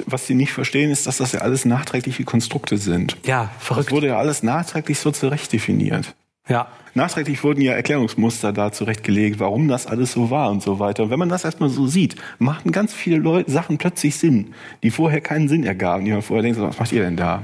was 0.08 0.26
die 0.26 0.34
nicht 0.34 0.52
verstehen, 0.52 0.90
ist, 0.90 1.06
dass 1.06 1.18
das 1.18 1.32
ja 1.34 1.42
alles 1.42 1.64
nachträgliche 1.66 2.24
Konstrukte 2.24 2.78
sind. 2.80 3.18
Ja, 3.26 3.52
Das 3.60 3.68
verrückt. 3.68 3.92
wurde 3.92 4.08
ja 4.08 4.18
alles 4.18 4.42
nachträglich 4.42 4.98
so 5.00 5.12
zurecht 5.12 5.54
definiert. 5.54 6.16
Ja. 6.48 6.68
Nachträglich 6.94 7.44
wurden 7.44 7.62
ja 7.62 7.74
Erklärungsmuster 7.74 8.54
da 8.54 8.72
zurechtgelegt, 8.72 9.40
warum 9.40 9.68
das 9.68 9.88
alles 9.88 10.14
so 10.14 10.30
war 10.30 10.50
und 10.52 10.62
so 10.62 10.80
weiter. 10.80 11.04
Und 11.04 11.10
wenn 11.10 11.20
man 11.20 11.30
das 11.30 11.44
erstmal 11.44 11.70
so 11.70 11.88
sieht, 11.88 12.16
machen 12.40 12.72
ganz 12.72 12.94
viele 12.94 13.18
Leute, 13.18 13.52
Sachen 13.52 13.78
plötzlich 13.78 14.16
Sinn, 14.16 14.54
die 14.84 14.92
vorher 14.92 15.22
keinen 15.22 15.50
Sinn 15.50 15.64
ergaben, 15.64 16.06
die 16.06 16.12
man 16.12 16.22
vorher 16.22 16.44
denkt, 16.44 16.60
was 16.62 16.80
macht 16.80 16.92
ihr 16.92 17.02
denn 17.02 17.18
da? 17.18 17.44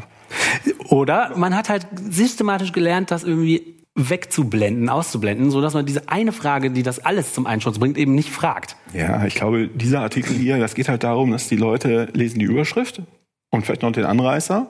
Oder 0.89 1.35
man 1.35 1.55
hat 1.55 1.67
halt 1.67 1.87
systematisch 2.09 2.71
gelernt, 2.71 3.11
das 3.11 3.23
irgendwie 3.23 3.75
wegzublenden, 3.95 4.87
auszublenden, 4.87 5.51
so 5.51 5.59
dass 5.59 5.73
man 5.73 5.85
diese 5.85 6.07
eine 6.07 6.31
Frage, 6.31 6.71
die 6.71 6.83
das 6.83 6.99
alles 6.99 7.33
zum 7.33 7.45
Einschutz 7.45 7.77
bringt, 7.79 7.97
eben 7.97 8.15
nicht 8.15 8.29
fragt. 8.29 8.77
Ja, 8.93 9.25
ich 9.25 9.35
glaube, 9.35 9.67
dieser 9.67 9.99
Artikel 9.99 10.33
hier, 10.35 10.59
das 10.59 10.75
geht 10.75 10.87
halt 10.87 11.03
darum, 11.03 11.31
dass 11.31 11.49
die 11.49 11.57
Leute 11.57 12.07
lesen 12.13 12.39
die 12.39 12.45
Überschrift 12.45 13.01
und 13.51 13.65
vielleicht 13.65 13.81
noch 13.81 13.91
den 13.91 14.05
Anreißer, 14.05 14.67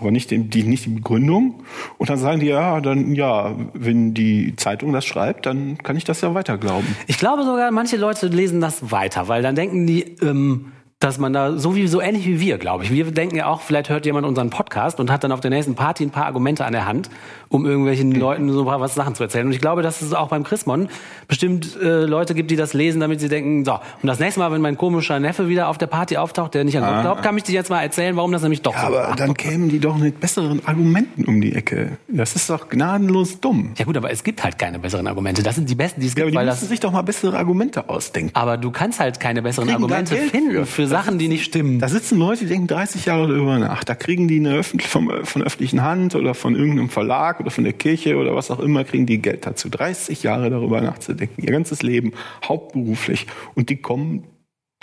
aber 0.00 0.10
nicht, 0.10 0.30
den, 0.30 0.48
die, 0.48 0.64
nicht 0.64 0.86
die 0.86 0.90
Begründung. 0.90 1.62
Und 1.98 2.08
dann 2.08 2.16
sagen 2.16 2.40
die, 2.40 2.46
ja, 2.46 2.80
dann, 2.80 3.14
ja, 3.14 3.54
wenn 3.74 4.14
die 4.14 4.56
Zeitung 4.56 4.92
das 4.94 5.04
schreibt, 5.04 5.44
dann 5.44 5.76
kann 5.78 5.96
ich 5.96 6.04
das 6.04 6.22
ja 6.22 6.34
weiter 6.34 6.56
glauben. 6.56 6.96
Ich 7.06 7.18
glaube 7.18 7.44
sogar, 7.44 7.70
manche 7.70 7.98
Leute 7.98 8.28
lesen 8.28 8.62
das 8.62 8.90
weiter, 8.90 9.28
weil 9.28 9.42
dann 9.42 9.54
denken 9.54 9.86
die, 9.86 10.16
ähm, 10.22 10.72
dass 11.02 11.18
man 11.18 11.32
da 11.32 11.56
so 11.58 11.74
wie 11.74 11.86
so 11.88 12.00
ähnlich 12.00 12.26
wie 12.26 12.38
wir, 12.40 12.58
glaube 12.58 12.84
ich. 12.84 12.92
Wir 12.92 13.10
denken 13.10 13.36
ja 13.36 13.46
auch, 13.46 13.60
vielleicht 13.60 13.88
hört 13.88 14.06
jemand 14.06 14.26
unseren 14.26 14.50
Podcast 14.50 15.00
und 15.00 15.10
hat 15.10 15.24
dann 15.24 15.32
auf 15.32 15.40
der 15.40 15.50
nächsten 15.50 15.74
Party 15.74 16.04
ein 16.04 16.10
paar 16.10 16.26
Argumente 16.26 16.64
an 16.64 16.72
der 16.72 16.86
Hand, 16.86 17.10
um 17.48 17.66
irgendwelchen 17.66 18.12
Leuten 18.12 18.50
so 18.52 18.60
ein 18.60 18.66
paar 18.66 18.80
was 18.80 18.94
Sachen 18.94 19.14
zu 19.16 19.24
erzählen. 19.24 19.46
Und 19.46 19.52
ich 19.52 19.60
glaube, 19.60 19.82
dass 19.82 20.00
es 20.00 20.12
auch 20.12 20.28
beim 20.28 20.44
Chrismon 20.44 20.88
bestimmt 21.26 21.76
äh, 21.82 22.04
Leute 22.04 22.34
gibt, 22.34 22.50
die 22.52 22.56
das 22.56 22.72
lesen, 22.72 23.00
damit 23.00 23.20
sie 23.20 23.28
denken, 23.28 23.64
so, 23.64 23.72
und 23.72 24.06
das 24.06 24.20
nächste 24.20 24.38
Mal, 24.40 24.52
wenn 24.52 24.60
mein 24.60 24.76
komischer 24.76 25.18
Neffe 25.18 25.48
wieder 25.48 25.68
auf 25.68 25.76
der 25.78 25.88
Party 25.88 26.16
auftaucht, 26.16 26.54
der 26.54 26.62
nicht 26.64 26.78
an 26.78 26.84
Gott 26.84 27.02
glaubt, 27.02 27.22
kann 27.22 27.36
ich 27.36 27.42
dir 27.42 27.52
jetzt 27.54 27.68
mal 27.70 27.82
erzählen, 27.82 28.14
warum 28.16 28.30
das 28.30 28.42
nämlich 28.42 28.62
doch 28.62 28.72
so 28.78 28.86
Aber 28.86 28.96
war. 29.08 29.16
dann 29.16 29.34
kämen 29.34 29.68
die 29.68 29.80
doch 29.80 29.96
mit 29.96 30.20
besseren 30.20 30.64
Argumenten 30.66 31.24
um 31.24 31.40
die 31.40 31.54
Ecke. 31.54 31.98
Das 32.08 32.36
ist 32.36 32.48
doch 32.48 32.68
gnadenlos 32.68 33.40
dumm. 33.40 33.72
Ja 33.76 33.84
gut, 33.86 33.96
aber 33.96 34.10
es 34.12 34.22
gibt 34.22 34.44
halt 34.44 34.56
keine 34.58 34.78
besseren 34.78 35.08
Argumente. 35.08 35.42
Das 35.42 35.56
sind 35.56 35.68
die 35.68 35.74
besten, 35.74 36.00
die 36.00 36.06
es 36.06 36.14
Ja, 36.14 36.22
aber 36.22 36.26
gibt, 36.26 36.34
die 36.34 36.36
weil 36.38 36.46
müssen 36.46 36.60
das 36.60 36.68
sich 36.68 36.80
doch 36.80 36.92
mal 36.92 37.02
bessere 37.02 37.36
Argumente 37.36 37.88
ausdenken. 37.88 38.30
Aber 38.34 38.56
du 38.56 38.70
kannst 38.70 39.00
halt 39.00 39.18
keine 39.18 39.42
besseren 39.42 39.68
Argumente 39.70 40.16
finden 40.16 40.64
für. 40.66 40.91
Sachen, 40.92 41.18
die 41.18 41.28
nicht 41.28 41.44
stimmen. 41.44 41.78
Da 41.78 41.88
sitzen 41.88 42.18
Leute, 42.18 42.40
die 42.40 42.50
denken 42.50 42.66
30 42.66 43.06
Jahre 43.06 43.26
darüber 43.26 43.58
nach. 43.58 43.82
Da 43.84 43.94
kriegen 43.94 44.28
die 44.28 44.36
eine 44.36 44.54
öffentlich, 44.54 44.88
vom, 44.88 45.10
von 45.24 45.42
öffentlichen 45.42 45.82
Hand 45.82 46.14
oder 46.14 46.34
von 46.34 46.54
irgendeinem 46.54 46.90
Verlag 46.90 47.40
oder 47.40 47.50
von 47.50 47.64
der 47.64 47.72
Kirche 47.72 48.16
oder 48.16 48.34
was 48.34 48.50
auch 48.50 48.60
immer, 48.60 48.84
kriegen 48.84 49.06
die 49.06 49.20
Geld 49.20 49.46
dazu. 49.46 49.68
30 49.68 50.22
Jahre 50.22 50.50
darüber 50.50 50.80
nachzudenken. 50.80 51.42
Ihr 51.42 51.52
ganzes 51.52 51.82
Leben, 51.82 52.12
hauptberuflich. 52.46 53.26
Und 53.54 53.70
die 53.70 53.76
kommen 53.76 54.24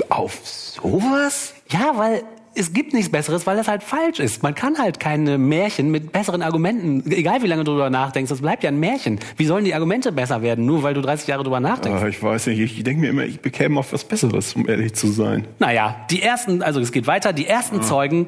auf 0.10 0.40
sowas? 0.44 1.54
Ja, 1.70 1.92
weil 1.96 2.24
es 2.60 2.74
gibt 2.74 2.94
nichts 2.94 3.10
Besseres, 3.10 3.48
weil 3.48 3.56
das 3.56 3.68
halt 3.68 3.84
falsch 3.84 4.20
ist. 4.20 4.44
Man 4.44 4.54
kann 4.54 4.78
halt 4.78 5.00
keine 5.00 5.38
Märchen 5.38 5.92
mit 5.92 6.12
besseren 6.12 6.42
Argumenten, 6.42 7.10
egal 7.12 7.42
wie 7.42 7.48
lange 7.48 7.64
du 7.64 7.72
darüber 7.72 7.90
nachdenkst, 7.90 8.30
das 8.30 8.42
bleibt 8.42 8.64
ja 8.64 8.70
ein 8.70 8.80
Märchen. 8.80 9.20
Wie 9.38 9.46
sollen 9.46 9.66
die 9.66 9.74
Argumente 9.74 10.12
besser 10.12 10.42
werden, 10.42 10.66
nur 10.66 10.84
weil 10.84 10.94
du 10.94 11.02
30 11.02 11.28
Jahre 11.28 11.44
darüber 11.44 11.60
nachdenkst? 11.60 12.04
Ah, 12.04 12.08
ich 12.08 12.22
weiß 12.22 12.48
nicht, 12.48 12.60
ich 12.60 12.84
denke 12.84 13.02
mir 13.02 13.10
immer, 13.10 13.24
ich 13.24 13.40
bekäme 13.40 13.80
auf 13.80 13.94
was 13.94 14.04
Besseres, 14.04 14.56
um 14.56 14.68
ehrlich 14.68 14.94
zu 14.94 15.08
sein. 15.08 15.48
Naja, 15.60 15.96
die 16.12 16.22
ersten, 16.22 16.62
also 16.62 16.80
es 16.80 16.92
geht 16.92 17.08
weiter, 17.08 17.32
die 17.32 17.48
ersten 17.48 17.82
Zeugen 17.82 18.28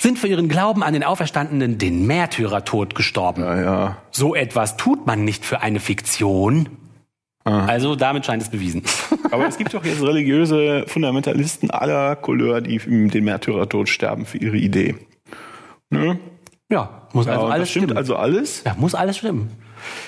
sind 0.00 0.18
für 0.18 0.28
ihren 0.28 0.48
Glauben 0.48 0.82
an 0.82 0.92
den 0.92 1.04
Auferstandenen 1.04 1.78
den 1.78 2.06
Märtyrertod 2.06 2.94
gestorben. 2.94 3.42
Ja, 3.42 3.62
ja. 3.62 3.96
So 4.10 4.34
etwas 4.34 4.76
tut 4.76 5.06
man 5.06 5.24
nicht 5.24 5.46
für 5.46 5.60
eine 5.62 5.80
Fiktion. 5.80 6.68
Also 7.44 7.94
damit 7.94 8.24
scheint 8.24 8.42
es 8.42 8.48
bewiesen. 8.48 8.82
Aber 9.30 9.46
es 9.46 9.58
gibt 9.58 9.74
doch 9.74 9.84
jetzt 9.84 10.02
religiöse 10.02 10.84
Fundamentalisten 10.86 11.70
aller 11.70 12.16
Couleur, 12.16 12.62
die 12.62 12.78
den 12.78 13.24
Märtyrertod 13.24 13.88
sterben 13.88 14.24
für 14.24 14.38
ihre 14.38 14.56
Idee. 14.56 14.94
Ne? 15.90 16.18
Ja, 16.70 17.08
muss 17.12 17.28
also 17.28 17.42
und 17.42 17.46
das 17.48 17.54
alles 17.54 17.70
stimmt 17.70 17.84
stimmen. 17.84 17.98
also 17.98 18.16
alles? 18.16 18.62
Ja, 18.64 18.74
muss 18.78 18.94
alles 18.94 19.18
stimmen. 19.18 19.50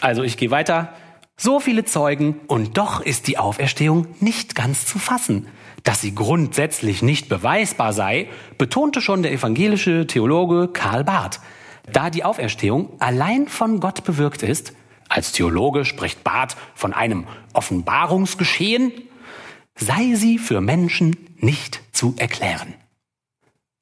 Also 0.00 0.22
ich 0.22 0.38
gehe 0.38 0.50
weiter. 0.50 0.94
So 1.36 1.60
viele 1.60 1.84
Zeugen 1.84 2.40
und 2.46 2.78
doch 2.78 3.02
ist 3.02 3.28
die 3.28 3.36
Auferstehung 3.36 4.06
nicht 4.20 4.54
ganz 4.54 4.86
zu 4.86 4.98
fassen. 4.98 5.48
Dass 5.84 6.00
sie 6.00 6.14
grundsätzlich 6.14 7.02
nicht 7.02 7.28
beweisbar 7.28 7.92
sei, 7.92 8.28
betonte 8.56 9.02
schon 9.02 9.22
der 9.22 9.32
evangelische 9.32 10.06
Theologe 10.06 10.68
Karl 10.68 11.04
Barth. 11.04 11.40
Da 11.92 12.08
die 12.08 12.24
Auferstehung 12.24 12.96
allein 12.98 13.46
von 13.48 13.78
Gott 13.80 14.02
bewirkt 14.04 14.42
ist, 14.42 14.72
als 15.08 15.32
Theologe 15.32 15.84
spricht 15.84 16.24
Barth 16.24 16.56
von 16.74 16.92
einem 16.92 17.26
Offenbarungsgeschehen, 17.52 18.92
sei 19.76 20.14
sie 20.14 20.38
für 20.38 20.60
Menschen 20.60 21.16
nicht 21.38 21.80
zu 21.92 22.14
erklären. 22.18 22.74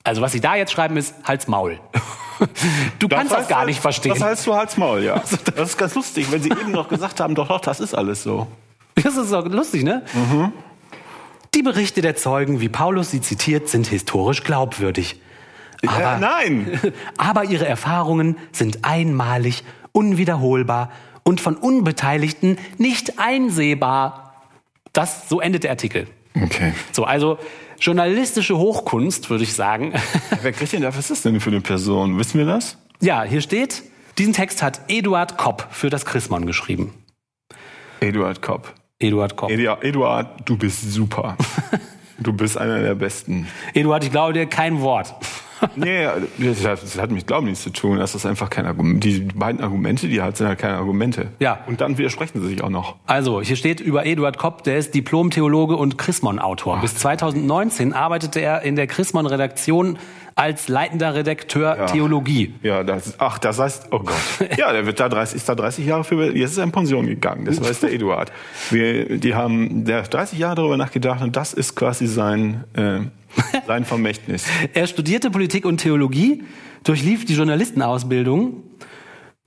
Also 0.03 0.21
was 0.21 0.33
Sie 0.33 0.41
da 0.41 0.55
jetzt 0.55 0.73
schreiben 0.73 0.97
ist 0.97 1.15
Hals 1.25 1.49
Maul. 1.49 1.81
Du 2.99 3.07
kannst 3.07 3.31
das 3.31 3.39
heißt 3.39 3.49
gar 3.49 3.59
halt- 3.61 3.69
nicht 3.69 3.81
verstehen. 3.81 4.13
Das 4.13 4.21
heißt 4.21 4.47
du 4.47 4.55
Hals 4.55 4.77
Maul, 4.77 5.03
ja. 5.05 5.23
Das 5.55 5.71
ist 5.71 5.79
ganz 5.79 5.95
lustig, 5.95 6.33
wenn 6.33 6.43
sie 6.43 6.51
eben 6.51 6.73
noch 6.73 6.89
gesagt 6.89 7.21
haben, 7.21 7.37
doch, 7.37 7.47
doch, 7.47 7.61
das 7.61 7.79
ist 7.79 7.95
alles 7.95 8.25
so. 8.25 8.49
Das 8.97 9.17
ist 9.17 9.33
doch 9.33 9.47
lustig, 9.47 9.85
ne? 9.85 10.03
Die 11.55 11.63
Berichte 11.63 12.03
der 12.03 12.17
Zeugen, 12.17 12.61
wie 12.61 12.69
Paulus 12.69 13.13
sie 13.13 13.21
zitiert, 13.21 13.69
sind 13.69 13.87
historisch 13.87 14.43
glaubwürdig. 14.43 15.21
Aber, 15.87 16.01
ja, 16.01 16.19
nein. 16.19 16.81
aber 17.17 17.45
ihre 17.45 17.67
Erfahrungen 17.67 18.37
sind 18.51 18.85
einmalig, 18.85 19.63
unwiederholbar 19.93 20.91
und 21.25 21.41
von 21.41 21.57
Unbeteiligten 21.57 22.59
nicht 22.79 23.19
einsehbar. 23.19 24.35
Das, 24.93 25.29
so 25.29 25.41
endet 25.41 25.65
der 25.65 25.71
Artikel. 25.71 26.07
Okay. 26.41 26.73
So, 26.93 27.05
also 27.05 27.39
journalistische 27.81 28.57
Hochkunst, 28.57 29.29
würde 29.31 29.43
ich 29.45 29.55
sagen. 29.55 29.93
Wer 30.43 30.53
kriegt 30.53 30.73
denn 30.73 30.83
da, 30.83 30.97
was 30.97 31.11
ist 31.11 31.25
denn 31.25 31.41
für 31.41 31.51
eine 31.51 31.61
Person? 31.61 32.19
Wissen 32.19 32.39
wir 32.39 32.47
das? 32.47 32.79
Ja, 33.01 33.25
hier 33.25 33.41
steht, 33.41 33.83
diesen 34.19 34.33
Text 34.33 34.63
hat 34.63 34.81
Eduard 34.89 35.37
Kopp 35.37 35.67
für 35.71 35.91
das 35.91 36.05
Chrismon 36.07 36.47
geschrieben. 36.47 36.95
Eduard 38.01 38.41
Kopp. 38.43 38.73
Eduard 39.01 39.37
Kopp. 39.37 39.51
Edu- 39.51 39.83
Eduard, 39.83 40.49
du 40.49 40.57
bist 40.57 40.93
super. 40.93 41.37
Du 42.17 42.33
bist 42.33 42.57
einer 42.57 42.81
der 42.81 42.95
Besten. 42.95 43.49
Eduard, 43.75 44.05
ich 44.05 44.13
glaube 44.13 44.33
dir 44.35 44.47
kein 44.47 44.81
Wort. 44.83 45.13
Nee, 45.77 46.07
das 46.39 46.65
hat, 46.67 46.83
das 46.83 46.99
hat 46.99 47.11
mit 47.11 47.27
Glauben 47.27 47.47
nichts 47.47 47.63
zu 47.63 47.71
tun. 47.71 47.99
Das 47.99 48.15
ist 48.15 48.27
einfach 48.27 48.51
kein 48.51 48.67
Argument. 48.67 49.03
Die 49.03 49.21
beiden 49.21 49.61
Argumente, 49.63 50.09
die 50.09 50.19
er 50.19 50.25
hat, 50.25 50.37
sind 50.37 50.47
halt 50.47 50.59
keine 50.59 50.77
Argumente. 50.77 51.29
Ja. 51.39 51.61
Und 51.67 51.81
dann 51.81 51.99
widersprechen 51.99 52.41
sie 52.41 52.49
sich 52.49 52.63
auch 52.63 52.71
noch. 52.71 52.97
Also, 53.07 53.41
hier 53.41 53.57
steht 53.57 53.81
über 53.81 54.07
Eduard 54.07 54.39
Kopp, 54.39 54.65
der 54.65 54.79
ist 54.79 54.95
Diplom-Theologe 54.95 55.77
und 55.77 55.99
Chrismon-Autor. 55.99 56.81
Bis 56.81 56.97
2019 56.97 57.93
arbeitete 57.93 58.41
er 58.41 58.63
in 58.63 58.77
der 58.77 58.87
Chrismon-Redaktion 58.87 59.99
als 60.37 60.69
leitender 60.69 61.15
Redakteur 61.15 61.87
Theologie. 61.87 62.55
Ja, 62.63 62.83
das, 62.83 63.15
ach, 63.19 63.39
das 63.39 63.59
heißt, 63.59 63.89
oh 63.91 64.01
Gott. 64.01 64.15
Ja, 64.57 64.73
der 64.73 64.87
wird 64.87 65.01
da 65.01 65.09
30, 65.09 65.37
ist 65.37 65.49
da 65.49 65.55
30 65.55 65.87
Jahre 65.87 66.05
für, 66.05 66.37
jetzt 66.37 66.53
ist 66.53 66.59
er 66.59 66.65
in 66.65 66.73
Pension 66.73 67.07
gegangen. 67.07 67.45
Das 67.45 67.61
weiß 67.61 67.81
der 67.81 67.93
Eduard. 67.93 68.33
Wir, 68.71 69.19
die 69.19 69.35
haben, 69.35 69.85
der 69.85 70.03
hat 70.03 70.13
30 70.13 70.39
Jahre 70.39 70.57
darüber 70.57 70.77
nachgedacht 70.77 71.23
und 71.23 71.37
das 71.37 71.53
ist 71.53 71.77
quasi 71.77 72.07
sein, 72.07 72.65
äh, 72.75 73.01
sein 73.67 73.85
Vermächtnis. 73.85 74.47
Er 74.73 74.87
studierte 74.87 75.31
Politik 75.31 75.65
und 75.65 75.79
Theologie, 75.79 76.45
durchlief 76.83 77.25
die 77.25 77.35
Journalistenausbildung 77.35 78.63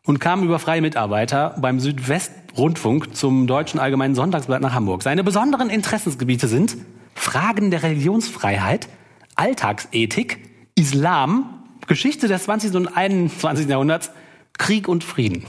und 0.06 0.20
kam 0.20 0.44
über 0.44 0.58
freie 0.60 0.82
Mitarbeiter 0.82 1.56
beim 1.60 1.79
Südwestrundfunk 1.79 3.15
zum 3.15 3.46
Deutschen 3.46 3.79
Allgemeinen 3.79 4.15
Sonntagsblatt 4.15 4.62
nach 4.62 4.74
Hamburg. 4.74 5.03
Seine 5.03 5.24
besonderen 5.24 5.70
Interessensgebiete 5.70 6.48
sind 6.48 6.77
Fragen 7.13 7.72
der 7.72 7.84
Religionsfreiheit, 7.84 8.88
Alltagsethik, 9.36 10.39
Islam, 10.78 11.64
Geschichte 11.88 12.28
des 12.28 12.44
20. 12.44 12.76
und 12.76 12.88
21. 12.96 13.68
Jahrhunderts, 13.68 14.12
Krieg 14.58 14.88
und 14.88 15.04
Frieden. 15.04 15.46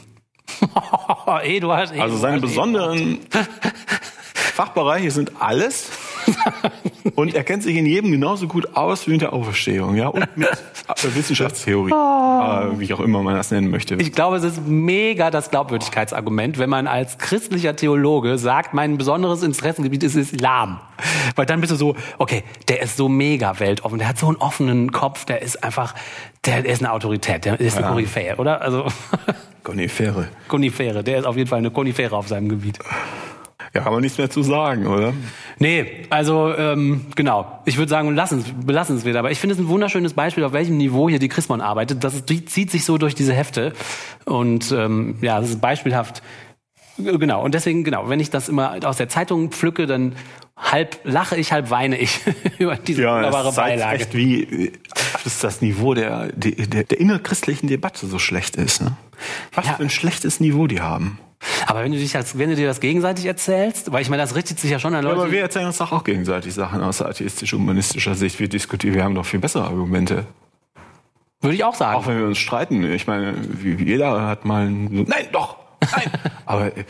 Eduard, 1.42 1.44
Eduard, 1.44 1.92
Also 2.00 2.16
seine 2.16 2.40
besonderen 2.40 3.18
Fachbereiche 4.34 5.10
sind 5.10 5.40
alles. 5.40 5.90
Und 7.14 7.34
er 7.34 7.44
kennt 7.44 7.62
sich 7.62 7.76
in 7.76 7.86
jedem 7.86 8.10
genauso 8.10 8.46
gut 8.46 8.76
aus 8.76 9.06
wie 9.06 9.12
mit 9.12 9.22
der 9.22 9.32
Auferstehung, 9.32 9.96
ja, 9.96 10.08
und 10.08 10.26
mit 10.36 10.48
Wissenschaftstheorie, 11.14 11.90
äh, 11.90 12.78
wie 12.78 12.84
ich 12.84 12.94
auch 12.94 13.00
immer 13.00 13.22
man 13.22 13.34
das 13.34 13.50
nennen 13.50 13.70
möchte. 13.70 13.94
Ich 13.96 14.12
glaube, 14.12 14.36
es 14.36 14.44
ist 14.44 14.66
mega 14.66 15.30
das 15.30 15.50
Glaubwürdigkeitsargument, 15.50 16.58
wenn 16.58 16.70
man 16.70 16.86
als 16.86 17.18
christlicher 17.18 17.76
Theologe 17.76 18.38
sagt, 18.38 18.74
mein 18.74 18.98
besonderes 18.98 19.42
Interessengebiet 19.42 20.02
ist 20.02 20.16
Islam. 20.16 20.80
Weil 21.36 21.46
dann 21.46 21.60
bist 21.60 21.72
du 21.72 21.76
so, 21.76 21.96
okay, 22.18 22.42
der 22.68 22.82
ist 22.82 22.96
so 22.96 23.08
mega 23.08 23.58
weltoffen, 23.60 23.98
der 23.98 24.08
hat 24.08 24.18
so 24.18 24.26
einen 24.26 24.36
offenen 24.36 24.92
Kopf, 24.92 25.24
der 25.24 25.42
ist 25.42 25.62
einfach, 25.62 25.94
der, 26.44 26.64
ist 26.64 26.82
eine 26.82 26.92
Autorität, 26.92 27.44
der 27.44 27.60
ist 27.60 27.76
eine 27.76 27.86
Koryphäe, 27.86 28.36
oder? 28.36 28.60
Also 28.60 28.86
Konifere. 29.62 30.28
Konifere, 30.48 31.04
der 31.04 31.18
ist 31.18 31.26
auf 31.26 31.36
jeden 31.36 31.48
Fall 31.48 31.58
eine 31.58 31.70
Konifere 31.70 32.16
auf 32.16 32.28
seinem 32.28 32.48
Gebiet. 32.48 32.78
Ja, 33.74 33.82
kann 33.82 33.92
man 33.92 34.00
nichts 34.00 34.18
mehr 34.18 34.30
zu 34.30 34.42
sagen, 34.42 34.86
oder? 34.86 35.12
Nee, 35.60 36.06
also 36.10 36.54
ähm, 36.56 37.06
genau. 37.16 37.60
Ich 37.64 37.78
würde 37.78 37.90
sagen, 37.90 38.14
lassen, 38.14 38.44
belassen 38.64 38.96
es 38.96 39.04
wieder. 39.04 39.18
Aber 39.18 39.30
ich 39.30 39.40
finde 39.40 39.54
es 39.54 39.60
ein 39.60 39.68
wunderschönes 39.68 40.14
Beispiel, 40.14 40.44
auf 40.44 40.52
welchem 40.52 40.76
Niveau 40.76 41.08
hier 41.08 41.18
die 41.18 41.28
Chrismon 41.28 41.60
arbeitet. 41.60 42.04
Das 42.04 42.14
ist, 42.14 42.28
die 42.30 42.44
zieht 42.44 42.70
sich 42.70 42.84
so 42.84 42.96
durch 42.98 43.14
diese 43.14 43.32
Hefte. 43.34 43.72
Und 44.24 44.70
ähm, 44.72 45.16
ja, 45.20 45.40
das 45.40 45.50
ist 45.50 45.60
beispielhaft. 45.60 46.22
Genau. 46.98 47.42
Und 47.44 47.54
deswegen, 47.54 47.84
genau, 47.84 48.08
wenn 48.08 48.20
ich 48.20 48.30
das 48.30 48.48
immer 48.48 48.76
aus 48.84 48.96
der 48.96 49.08
Zeitung 49.08 49.50
pflücke, 49.50 49.86
dann 49.86 50.14
halb 50.56 50.98
lache 51.04 51.36
ich, 51.36 51.52
halb 51.52 51.70
weine 51.70 51.96
ich 51.98 52.20
über 52.58 52.76
diese 52.76 53.02
wunderbare 53.02 53.44
das 53.46 53.54
zeigt 53.54 53.78
Beilage. 53.80 53.96
echt, 54.02 54.14
wie 54.14 54.42
äh, 54.42 54.72
dass 55.24 55.38
das 55.40 55.60
Niveau 55.60 55.94
der, 55.94 56.28
der, 56.32 56.84
der 56.84 57.00
innerchristlichen 57.00 57.68
Debatte 57.68 58.06
so 58.06 58.18
schlecht 58.18 58.56
ist. 58.56 58.82
Ne? 58.82 58.96
Was 59.54 59.66
Ja. 59.66 59.74
für 59.74 59.82
ein 59.82 59.90
schlechtes 59.90 60.40
Niveau 60.40 60.66
die 60.66 60.80
haben. 60.80 61.18
Aber 61.66 61.82
wenn 61.84 61.92
du 61.92 61.98
dich 61.98 62.16
als, 62.16 62.36
wenn 62.38 62.50
du 62.50 62.56
dir 62.56 62.66
das 62.66 62.80
gegenseitig 62.80 63.24
erzählst, 63.26 63.92
weil 63.92 64.02
ich 64.02 64.10
meine, 64.10 64.22
das 64.22 64.34
richtet 64.34 64.58
sich 64.58 64.70
ja 64.70 64.78
schon 64.78 64.94
an 64.94 65.04
Leute. 65.04 65.16
Aber 65.20 65.30
wir 65.30 65.40
erzählen 65.42 65.66
uns 65.66 65.78
doch 65.78 65.92
auch 65.92 66.02
gegenseitig 66.04 66.52
Sachen 66.54 66.82
aus 66.82 67.00
atheistisch-humanistischer 67.02 68.14
Sicht. 68.14 68.40
Wir 68.40 68.48
diskutieren, 68.48 68.94
wir 68.94 69.04
haben 69.04 69.14
doch 69.14 69.26
viel 69.26 69.38
bessere 69.40 69.64
Argumente. 69.64 70.26
würde 71.40 71.54
ich 71.54 71.62
auch 71.64 71.74
sagen. 71.74 71.96
Auch 71.96 72.06
wenn 72.06 72.18
wir 72.18 72.26
uns 72.26 72.38
streiten. 72.38 72.82
Ich 72.92 73.06
meine, 73.06 73.34
wie- 73.62 73.74
jeder 73.84 74.26
hat 74.26 74.44
mal 74.44 74.66
ein, 74.66 74.84
Nein, 75.06 75.28
doch! 75.32 75.56
Nein! 75.92 76.10
Aber 76.46 76.76
äh, 76.76 76.84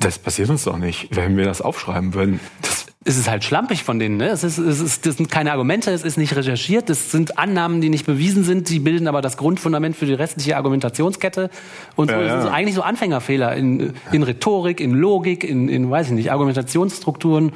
das 0.00 0.18
passiert 0.18 0.50
uns 0.50 0.64
doch 0.64 0.76
nicht, 0.78 1.14
wenn 1.14 1.36
wir 1.36 1.44
das 1.44 1.60
aufschreiben 1.62 2.14
würden. 2.14 2.40
Das, 2.62 2.83
es 3.06 3.18
ist 3.18 3.28
halt 3.28 3.44
schlampig 3.44 3.84
von 3.84 3.98
denen. 3.98 4.16
Ne? 4.16 4.28
Es 4.28 4.44
ist, 4.44 4.56
es 4.56 4.80
ist, 4.80 5.04
das 5.04 5.18
sind 5.18 5.30
keine 5.30 5.52
Argumente, 5.52 5.90
es 5.90 6.02
ist 6.02 6.16
nicht 6.16 6.34
recherchiert, 6.34 6.88
es 6.88 7.10
sind 7.10 7.38
Annahmen, 7.38 7.82
die 7.82 7.90
nicht 7.90 8.06
bewiesen 8.06 8.44
sind, 8.44 8.70
die 8.70 8.78
bilden 8.80 9.08
aber 9.08 9.20
das 9.20 9.36
Grundfundament 9.36 9.94
für 9.94 10.06
die 10.06 10.14
restliche 10.14 10.56
Argumentationskette. 10.56 11.50
Und 11.96 12.10
so, 12.10 12.16
Ja, 12.16 12.22
das 12.22 12.30
sind 12.30 12.40
ja. 12.40 12.46
so 12.46 12.50
eigentlich 12.50 12.74
so 12.74 12.82
Anfängerfehler 12.82 13.54
in, 13.54 13.92
in 14.10 14.22
Rhetorik, 14.22 14.80
in 14.80 14.92
Logik, 14.92 15.44
in, 15.44 15.68
in, 15.68 15.90
weiß 15.90 16.08
ich 16.08 16.12
nicht, 16.14 16.32
Argumentationsstrukturen. 16.32 17.52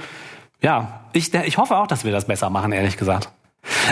Ja, 0.61 1.01
ich, 1.15 1.33
ich 1.33 1.57
hoffe 1.57 1.77
auch, 1.77 1.87
dass 1.87 2.05
wir 2.05 2.13
das 2.13 2.27
besser 2.27 2.51
machen, 2.51 2.73
ehrlich 2.73 2.99
gesagt. 2.99 3.31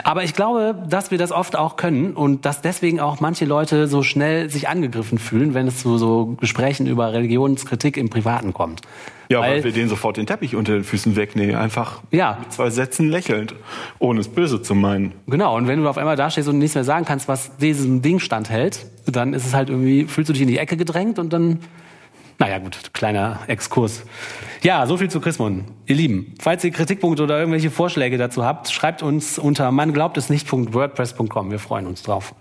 Aber 0.05 0.25
ich 0.25 0.35
glaube, 0.35 0.75
dass 0.89 1.11
wir 1.11 1.19
das 1.19 1.33
oft 1.33 1.57
auch 1.57 1.77
können 1.77 2.13
und 2.15 2.45
dass 2.45 2.61
deswegen 2.63 3.01
auch 3.01 3.21
manche 3.21 3.45
Leute 3.45 3.89
so 3.89 4.03
schnell 4.03 4.51
sich 4.51 4.69
angegriffen 4.69 5.19
fühlen, 5.19 5.55
wenn 5.55 5.67
es 5.67 5.79
zu 5.83 5.99
so 5.99 6.37
Gesprächen 6.41 6.87
über 6.87 7.13
Religionskritik 7.13 7.97
im 7.97 8.09
Privaten 8.11 8.53
kommt. 8.53 8.83
ja, 9.29 9.41
weil, 9.41 9.57
Weil- 9.57 9.65
wir 9.65 9.73
denen 9.73 9.89
sofort 9.89 10.17
den 10.19 10.27
Teppich 10.27 10.55
unter 10.55 10.73
den 10.75 10.85
Füßen 10.85 11.17
wegnehmen. 11.17 11.57
Einfach 11.57 12.01
Ja. 12.13 12.39
mit 12.41 12.53
zwei 12.53 12.71
Sätzen 12.71 13.09
lächelnd, 13.11 13.55
ohne 13.99 14.21
es 14.21 14.29
böse 14.29 14.63
zu 14.63 14.75
meinen. 14.77 15.13
Genau, 15.27 15.57
und 15.57 15.67
wenn 15.67 15.83
du 15.83 15.89
auf 15.89 15.99
einmal 15.99 16.15
da 16.17 16.31
stehst 16.31 16.49
und 16.49 16.59
nichts 16.59 16.75
mehr 16.77 16.85
sagen 16.85 17.05
kannst, 17.05 17.27
was 17.27 17.57
diesem 17.57 18.03
Ding 18.03 18.21
standhält, 18.21 18.87
dann 19.07 19.35
ist 19.35 19.45
es 19.47 19.53
halt 19.55 19.69
irgendwie, 19.69 20.05
fühlst 20.05 20.29
du 20.29 20.33
dich 20.33 20.43
in 20.43 20.49
die 20.49 20.59
Ecke 20.59 20.77
gedrängt 20.77 21.19
und 21.19 21.33
dann, 21.33 21.59
naja 22.39 22.59
gut, 22.59 22.79
kleiner 22.93 23.41
Exkurs 23.49 24.05
Ja, 24.63 24.87
so 24.87 24.97
viel 24.97 25.11
zu 25.11 25.21
Chrismon. 25.21 25.65
Ihr 25.87 25.97
Lieben, 25.97 26.35
falls 26.41 26.65
ihr 26.65 26.71
Kritikpunkte 26.71 27.23
oder 27.23 27.39
irgendwelche 27.39 27.71
Vorschläge 27.71 28.19
dazu 28.19 28.45
habt, 28.45 28.71
schreibt 28.71 29.03
uns 29.03 29.39
unter 29.39 29.71
manglaubtesnicht.wordpress.com. 29.71 31.51
Wir 31.51 31.59
freuen 31.59 31.87
uns 31.87 32.03
drauf. 32.03 32.35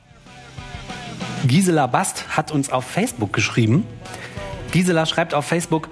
Gisela 1.48 1.88
Bast 1.88 2.38
hat 2.38 2.52
uns 2.52 2.72
auf 2.72 2.86
Facebook 2.86 3.34
geschrieben. 3.34 3.86
Gisela 4.72 5.06
schreibt 5.06 5.34
auf 5.34 5.46
Facebook, 5.46 5.90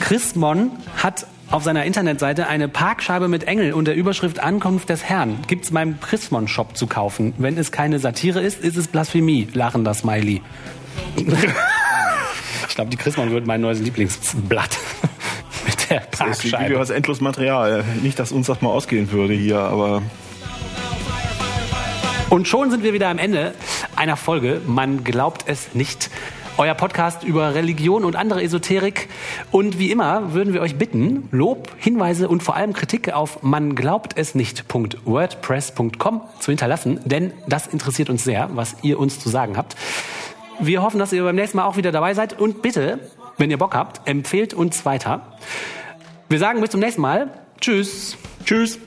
Chrismon 0.00 0.70
hat 0.96 1.26
auf 1.50 1.64
seiner 1.64 1.84
Internetseite 1.84 2.46
eine 2.46 2.68
Parkscheibe 2.68 3.28
mit 3.28 3.44
Engel 3.44 3.72
und 3.72 3.86
der 3.86 3.96
Überschrift 3.96 4.38
Ankunft 4.40 4.88
des 4.88 5.04
Herrn. 5.04 5.38
Gibt's 5.48 5.72
beim 5.72 6.00
Chrismon 6.00 6.48
Shop 6.48 6.76
zu 6.76 6.86
kaufen. 6.86 7.34
Wenn 7.38 7.58
es 7.58 7.72
keine 7.72 7.98
Satire 7.98 8.40
ist, 8.40 8.62
ist 8.62 8.76
es 8.76 8.88
Blasphemie. 8.88 9.48
Lachender 9.52 9.92
Smiley. 9.92 10.42
ich 11.16 12.74
glaube, 12.74 12.90
die 12.90 12.96
Chrismon 12.96 13.30
wird 13.32 13.46
mein 13.46 13.60
neues 13.60 13.80
Lieblingsblatt. 13.80 14.78
der 16.00 16.00
Parkscheibe. 16.00 16.64
Video 16.64 16.78
hast 16.78 16.90
endlos 16.90 17.20
Material. 17.20 17.84
Nicht, 18.02 18.18
dass 18.18 18.32
uns 18.32 18.46
das 18.46 18.62
mal 18.62 18.70
ausgehen 18.70 19.10
würde 19.10 19.34
hier, 19.34 19.58
aber 19.58 20.02
Und 22.30 22.46
schon 22.46 22.70
sind 22.70 22.84
wir 22.84 22.92
wieder 22.92 23.08
am 23.08 23.18
Ende 23.18 23.54
einer 23.96 24.16
Folge. 24.16 24.60
Man 24.66 25.02
glaubt 25.04 25.44
es 25.46 25.74
nicht. 25.74 26.10
Euer 26.58 26.74
Podcast 26.74 27.24
über 27.24 27.54
Religion 27.54 28.04
und 28.04 28.16
andere 28.16 28.42
Esoterik. 28.42 29.08
Und 29.50 29.78
wie 29.78 29.90
immer 29.90 30.34
würden 30.34 30.52
wir 30.52 30.60
euch 30.60 30.76
bitten, 30.76 31.28
Lob, 31.32 31.70
Hinweise 31.78 32.28
und 32.28 32.42
vor 32.42 32.54
allem 32.54 32.72
Kritik 32.72 33.12
auf 33.12 33.42
man 33.42 33.74
glaubt 33.74 34.12
es 34.16 34.34
nicht.wordpress.com 34.34 36.20
zu 36.38 36.50
hinterlassen, 36.50 37.00
denn 37.04 37.32
das 37.48 37.66
interessiert 37.66 38.10
uns 38.10 38.24
sehr, 38.24 38.50
was 38.52 38.76
ihr 38.82 38.98
uns 38.98 39.18
zu 39.18 39.28
sagen 39.30 39.56
habt. 39.56 39.74
Wir 40.60 40.82
hoffen, 40.82 40.98
dass 40.98 41.14
ihr 41.14 41.24
beim 41.24 41.36
nächsten 41.36 41.56
Mal 41.56 41.64
auch 41.64 41.78
wieder 41.78 41.92
dabei 41.92 42.12
seid 42.12 42.38
und 42.38 42.60
bitte, 42.60 42.98
wenn 43.38 43.50
ihr 43.50 43.58
Bock 43.58 43.74
habt, 43.74 44.06
empfehlt 44.06 44.52
uns 44.52 44.84
weiter. 44.84 45.22
Wir 46.30 46.38
sagen 46.38 46.60
bis 46.60 46.70
zum 46.70 46.78
nächsten 46.78 47.02
Mal. 47.02 47.28
Tschüss. 47.60 48.16
tschüss. 48.44 48.78